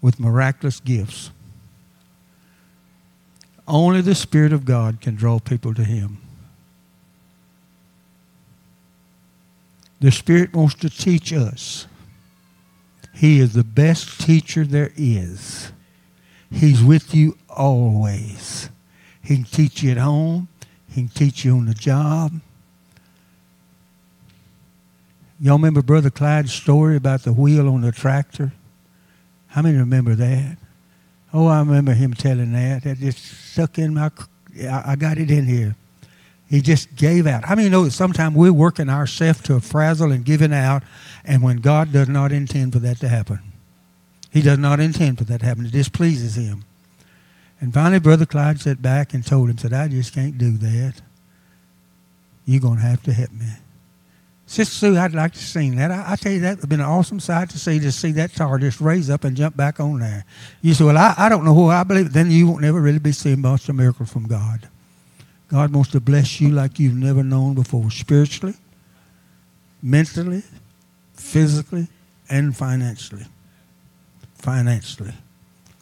with 0.00 0.20
miraculous 0.20 0.78
gifts. 0.78 1.32
Only 3.66 4.00
the 4.00 4.14
Spirit 4.14 4.52
of 4.52 4.64
God 4.64 5.00
can 5.00 5.16
draw 5.16 5.40
people 5.40 5.74
to 5.74 5.82
Him. 5.82 6.18
The 10.02 10.10
Spirit 10.10 10.52
wants 10.52 10.74
to 10.74 10.90
teach 10.90 11.32
us. 11.32 11.86
He 13.14 13.38
is 13.38 13.52
the 13.52 13.62
best 13.62 14.20
teacher 14.20 14.64
there 14.64 14.92
is. 14.96 15.70
He's 16.50 16.82
with 16.82 17.14
you 17.14 17.38
always. 17.48 18.68
He 19.22 19.36
can 19.36 19.44
teach 19.44 19.80
you 19.80 19.92
at 19.92 19.98
home. 19.98 20.48
He 20.88 21.02
can 21.02 21.08
teach 21.08 21.44
you 21.44 21.52
on 21.54 21.66
the 21.66 21.74
job. 21.74 22.32
Y'all 25.38 25.54
remember 25.54 25.82
Brother 25.82 26.10
Clyde's 26.10 26.52
story 26.52 26.96
about 26.96 27.22
the 27.22 27.32
wheel 27.32 27.68
on 27.68 27.82
the 27.82 27.92
tractor? 27.92 28.52
How 29.46 29.62
many 29.62 29.78
remember 29.78 30.16
that? 30.16 30.58
Oh, 31.32 31.46
I 31.46 31.60
remember 31.60 31.94
him 31.94 32.12
telling 32.12 32.52
that. 32.54 32.82
That 32.82 32.98
just 32.98 33.20
stuck 33.52 33.78
in 33.78 33.94
my. 33.94 34.10
I 34.68 34.96
got 34.96 35.18
it 35.18 35.30
in 35.30 35.46
here. 35.46 35.76
He 36.52 36.60
just 36.60 36.94
gave 36.96 37.26
out. 37.26 37.46
How 37.46 37.54
many 37.54 37.70
know 37.70 37.84
that 37.84 37.92
sometimes 37.92 38.36
we're 38.36 38.52
working 38.52 38.90
ourselves 38.90 39.40
to 39.44 39.54
a 39.54 39.60
frazzle 39.60 40.12
and 40.12 40.22
giving 40.22 40.52
out, 40.52 40.82
and 41.24 41.42
when 41.42 41.56
God 41.62 41.94
does 41.94 42.10
not 42.10 42.30
intend 42.30 42.74
for 42.74 42.78
that 42.80 43.00
to 43.00 43.08
happen, 43.08 43.40
He 44.30 44.42
does 44.42 44.58
not 44.58 44.78
intend 44.78 45.16
for 45.16 45.24
that 45.24 45.40
to 45.40 45.46
happen. 45.46 45.64
It 45.64 45.72
displeases 45.72 46.36
Him. 46.36 46.66
And 47.58 47.72
finally, 47.72 48.00
Brother 48.00 48.26
Clyde 48.26 48.60
sat 48.60 48.82
back 48.82 49.14
and 49.14 49.24
told 49.24 49.48
him, 49.48 49.56
said, 49.56 49.72
I 49.72 49.88
just 49.88 50.12
can't 50.12 50.36
do 50.36 50.58
that. 50.58 51.00
You're 52.44 52.60
going 52.60 52.76
to 52.76 52.82
have 52.82 53.02
to 53.04 53.14
help 53.14 53.32
me. 53.32 53.46
Sister 54.44 54.74
Sue, 54.74 54.98
I'd 54.98 55.14
like 55.14 55.32
to 55.32 55.38
see 55.38 55.70
that. 55.70 55.90
I, 55.90 56.12
I, 56.12 56.16
tell 56.16 56.32
you, 56.32 56.40
that 56.40 56.56
would 56.56 56.60
have 56.64 56.68
been 56.68 56.80
an 56.80 56.86
awesome 56.86 57.18
sight 57.18 57.48
to 57.48 57.58
see, 57.58 57.80
to 57.80 57.90
see 57.90 58.12
that 58.12 58.34
tar 58.34 58.58
just 58.58 58.78
raise 58.78 59.08
up 59.08 59.24
and 59.24 59.34
jump 59.34 59.56
back 59.56 59.80
on 59.80 60.00
there. 60.00 60.26
You 60.60 60.74
say, 60.74 60.84
well, 60.84 60.98
I, 60.98 61.14
I 61.16 61.28
don't 61.30 61.46
know 61.46 61.54
who 61.54 61.68
I 61.68 61.82
believe. 61.82 62.12
Then 62.12 62.30
you 62.30 62.46
won't 62.46 62.60
never 62.60 62.78
really 62.78 62.98
be 62.98 63.12
seeing 63.12 63.40
much 63.40 63.70
of 63.70 63.76
miracle 63.76 64.04
from 64.04 64.28
God. 64.28 64.68
God 65.52 65.74
wants 65.74 65.90
to 65.90 66.00
bless 66.00 66.40
you 66.40 66.48
like 66.48 66.78
you've 66.78 66.96
never 66.96 67.22
known 67.22 67.52
before, 67.52 67.90
spiritually, 67.90 68.54
mentally, 69.82 70.42
physically, 71.12 71.88
and 72.30 72.56
financially. 72.56 73.26
Financially. 74.36 75.12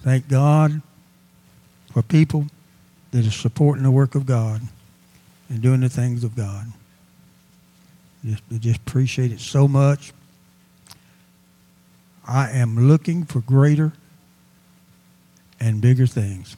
Thank 0.02 0.26
God 0.28 0.82
for 1.92 2.02
people 2.02 2.46
that 3.12 3.24
are 3.24 3.30
supporting 3.30 3.84
the 3.84 3.92
work 3.92 4.16
of 4.16 4.26
God 4.26 4.60
and 5.48 5.62
doing 5.62 5.80
the 5.80 5.88
things 5.88 6.24
of 6.24 6.34
God. 6.34 6.66
Just, 8.24 8.42
just 8.58 8.80
appreciate 8.80 9.30
it 9.30 9.40
so 9.40 9.68
much. 9.68 10.12
I 12.26 12.50
am 12.50 12.88
looking 12.88 13.24
for 13.24 13.40
greater 13.40 13.92
and 15.60 15.80
bigger 15.80 16.08
things. 16.08 16.56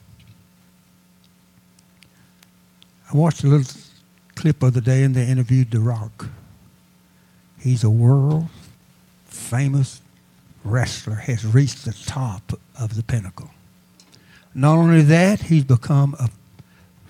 I 3.13 3.17
watched 3.17 3.45
a 3.45 3.47
little 3.47 3.81
clip 4.35 4.63
of 4.63 4.73
the 4.73 4.81
day 4.81 5.03
and 5.03 5.15
they 5.15 5.27
interviewed 5.27 5.71
The 5.71 5.81
Rock. 5.81 6.29
He's 7.61 7.85
a 7.85 7.91
world 7.91 8.47
famous 9.27 10.01
wrestler, 10.65 11.15
has 11.15 11.45
reached 11.45 11.85
the 11.85 11.93
top 11.93 12.53
of 12.79 12.95
the 12.97 13.03
pinnacle. 13.03 13.51
Not 14.55 14.79
only 14.79 15.03
that, 15.03 15.43
he's 15.43 15.65
become 15.65 16.15
a 16.19 16.29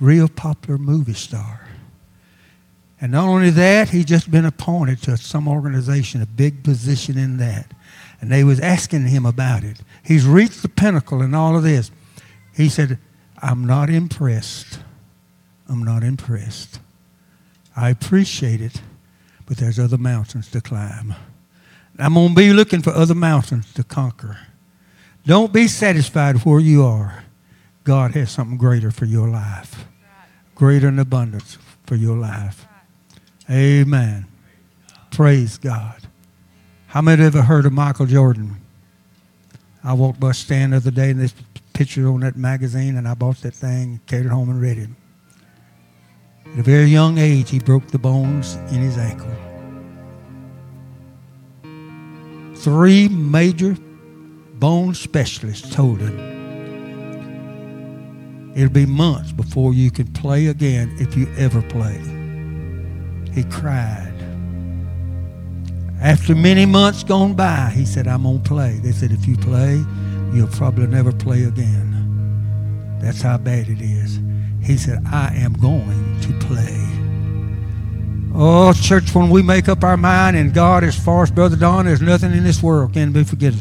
real 0.00 0.28
popular 0.28 0.78
movie 0.78 1.14
star. 1.14 1.68
And 3.00 3.12
not 3.12 3.28
only 3.28 3.50
that, 3.50 3.90
he's 3.90 4.04
just 4.04 4.30
been 4.30 4.44
appointed 4.44 5.02
to 5.02 5.16
some 5.16 5.48
organization, 5.48 6.22
a 6.22 6.26
big 6.26 6.62
position 6.62 7.18
in 7.18 7.38
that. 7.38 7.72
And 8.20 8.30
they 8.30 8.44
was 8.44 8.60
asking 8.60 9.06
him 9.06 9.26
about 9.26 9.64
it. 9.64 9.80
He's 10.04 10.24
reached 10.24 10.62
the 10.62 10.68
pinnacle 10.68 11.20
in 11.20 11.34
all 11.34 11.56
of 11.56 11.64
this. 11.64 11.90
He 12.56 12.68
said, 12.68 12.98
I'm 13.40 13.64
not 13.66 13.90
impressed. 13.90 14.78
I'm 15.72 15.82
not 15.82 16.02
impressed. 16.02 16.80
I 17.74 17.88
appreciate 17.88 18.60
it, 18.60 18.82
but 19.46 19.56
there's 19.56 19.78
other 19.78 19.96
mountains 19.96 20.50
to 20.50 20.60
climb. 20.60 21.14
I'm 21.98 22.12
going 22.12 22.28
to 22.28 22.34
be 22.34 22.52
looking 22.52 22.82
for 22.82 22.90
other 22.90 23.14
mountains 23.14 23.72
to 23.72 23.82
conquer. 23.82 24.36
Don't 25.24 25.50
be 25.50 25.68
satisfied 25.68 26.44
where 26.44 26.60
you 26.60 26.84
are. 26.84 27.24
God 27.84 28.10
has 28.10 28.30
something 28.30 28.58
greater 28.58 28.90
for 28.90 29.06
your 29.06 29.30
life, 29.30 29.86
greater 30.54 30.88
in 30.88 30.98
abundance 30.98 31.56
for 31.86 31.94
your 31.94 32.18
life. 32.18 32.66
Amen. 33.48 34.26
Praise 35.10 35.56
God. 35.56 36.02
How 36.88 37.00
many 37.00 37.24
ever 37.24 37.40
heard 37.40 37.64
of 37.64 37.72
Michael 37.72 38.04
Jordan? 38.04 38.56
I 39.82 39.94
walked 39.94 40.20
by 40.20 40.32
stand 40.32 40.74
the 40.74 40.76
other 40.76 40.90
day 40.90 41.08
and 41.08 41.20
this 41.20 41.34
picture 41.72 42.08
on 42.08 42.20
that 42.20 42.36
magazine, 42.36 42.98
and 42.98 43.08
I 43.08 43.14
bought 43.14 43.38
that 43.38 43.54
thing, 43.54 44.00
carried 44.06 44.26
it 44.26 44.28
home, 44.28 44.50
and 44.50 44.60
read 44.60 44.76
it. 44.76 44.90
At 46.52 46.58
a 46.58 46.62
very 46.62 46.86
young 46.86 47.16
age, 47.18 47.48
he 47.48 47.58
broke 47.58 47.86
the 47.88 47.98
bones 47.98 48.56
in 48.70 48.82
his 48.82 48.98
ankle. 48.98 49.30
Three 52.56 53.08
major 53.08 53.76
bone 54.54 54.94
specialists 54.94 55.74
told 55.74 55.98
him 56.00 56.30
it'll 58.54 58.68
be 58.68 58.86
months 58.86 59.32
before 59.32 59.72
you 59.72 59.90
can 59.90 60.06
play 60.12 60.46
again 60.48 60.94
if 61.00 61.16
you 61.16 61.26
ever 61.38 61.62
play. 61.62 61.98
He 63.34 63.44
cried. 63.44 64.12
After 66.02 66.34
many 66.34 66.66
months 66.66 67.02
gone 67.02 67.34
by, 67.34 67.72
he 67.74 67.86
said, 67.86 68.06
I'm 68.06 68.24
going 68.24 68.42
to 68.42 68.48
play. 68.48 68.78
They 68.82 68.92
said, 68.92 69.10
if 69.10 69.26
you 69.26 69.36
play, 69.36 69.82
you'll 70.34 70.48
probably 70.48 70.86
never 70.86 71.12
play 71.12 71.44
again. 71.44 71.91
That's 73.02 73.20
how 73.20 73.36
bad 73.36 73.68
it 73.68 73.80
is. 73.80 74.20
He 74.62 74.76
said, 74.76 75.02
I 75.06 75.34
am 75.34 75.54
going 75.54 76.20
to 76.20 76.46
play. 76.46 76.78
Oh, 78.34 78.72
church, 78.72 79.14
when 79.14 79.28
we 79.28 79.42
make 79.42 79.68
up 79.68 79.82
our 79.84 79.96
mind 79.96 80.36
and 80.36 80.54
God, 80.54 80.84
as 80.84 80.98
far 80.98 81.24
as 81.24 81.30
Brother 81.30 81.56
Don, 81.56 81.84
there's 81.84 82.00
nothing 82.00 82.32
in 82.32 82.44
this 82.44 82.62
world 82.62 82.94
can 82.94 83.12
be 83.12 83.24
forgiven. 83.24 83.58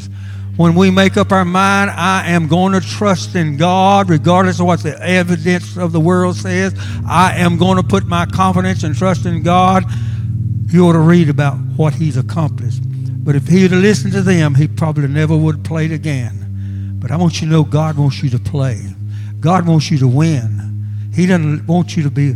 When 0.56 0.74
we 0.74 0.90
make 0.90 1.16
up 1.16 1.32
our 1.32 1.44
mind, 1.44 1.90
I 1.90 2.30
am 2.30 2.46
going 2.46 2.72
to 2.72 2.80
trust 2.80 3.34
in 3.34 3.56
God, 3.56 4.08
regardless 4.08 4.60
of 4.60 4.66
what 4.66 4.82
the 4.82 4.96
evidence 5.02 5.76
of 5.76 5.92
the 5.92 6.00
world 6.00 6.36
says. 6.36 6.74
I 7.06 7.38
am 7.38 7.56
going 7.56 7.78
to 7.78 7.82
put 7.82 8.06
my 8.06 8.26
confidence 8.26 8.82
and 8.84 8.94
trust 8.94 9.26
in 9.26 9.42
God. 9.42 9.84
You 10.68 10.86
ought 10.86 10.92
to 10.92 11.00
read 11.00 11.28
about 11.28 11.56
what 11.76 11.94
He's 11.94 12.16
accomplished. 12.16 12.82
But 13.24 13.34
if 13.34 13.48
He'd 13.48 13.72
listened 13.72 14.12
to 14.12 14.22
them, 14.22 14.54
He 14.54 14.68
probably 14.68 15.08
never 15.08 15.36
would 15.36 15.56
have 15.56 15.64
played 15.64 15.90
again. 15.90 16.96
But 16.98 17.10
I 17.10 17.16
want 17.16 17.40
you 17.40 17.48
to 17.48 17.52
know 17.52 17.64
God 17.64 17.98
wants 17.98 18.22
you 18.22 18.30
to 18.30 18.38
play. 18.38 18.80
God 19.42 19.66
wants 19.66 19.90
you 19.90 19.98
to 19.98 20.06
win. 20.06 21.10
He 21.12 21.26
doesn't 21.26 21.66
want 21.66 21.96
you 21.96 22.04
to 22.04 22.10
be 22.10 22.30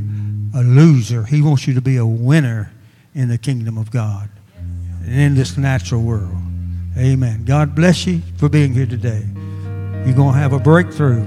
a 0.55 0.62
loser. 0.62 1.25
He 1.25 1.40
wants 1.40 1.66
you 1.66 1.75
to 1.75 1.81
be 1.81 1.97
a 1.97 2.05
winner 2.05 2.73
in 3.14 3.29
the 3.29 3.38
kingdom 3.38 3.79
of 3.79 3.90
God 3.90 4.29
and 5.05 5.19
in 5.19 5.35
this 5.37 5.57
natural 5.57 6.03
world. 6.03 6.37
Amen. 6.99 7.45
God 7.45 7.75
bless 7.77 8.07
you 8.07 8.23
for 8.38 8.49
being 8.49 8.75
here 8.75 8.87
today. 8.87 9.23
You're 10.05 10.16
going 10.16 10.35
to 10.35 10.38
have 10.38 10.53
a 10.53 10.59
breakthrough. 10.59 11.25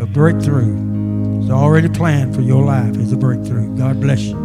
A 0.00 0.06
breakthrough. 0.06 1.40
It's 1.40 1.50
already 1.50 1.88
planned 1.88 2.34
for 2.34 2.42
your 2.42 2.62
life. 2.62 2.94
It's 2.96 3.12
a 3.12 3.16
breakthrough. 3.16 3.76
God 3.78 4.00
bless 4.00 4.20
you. 4.20 4.36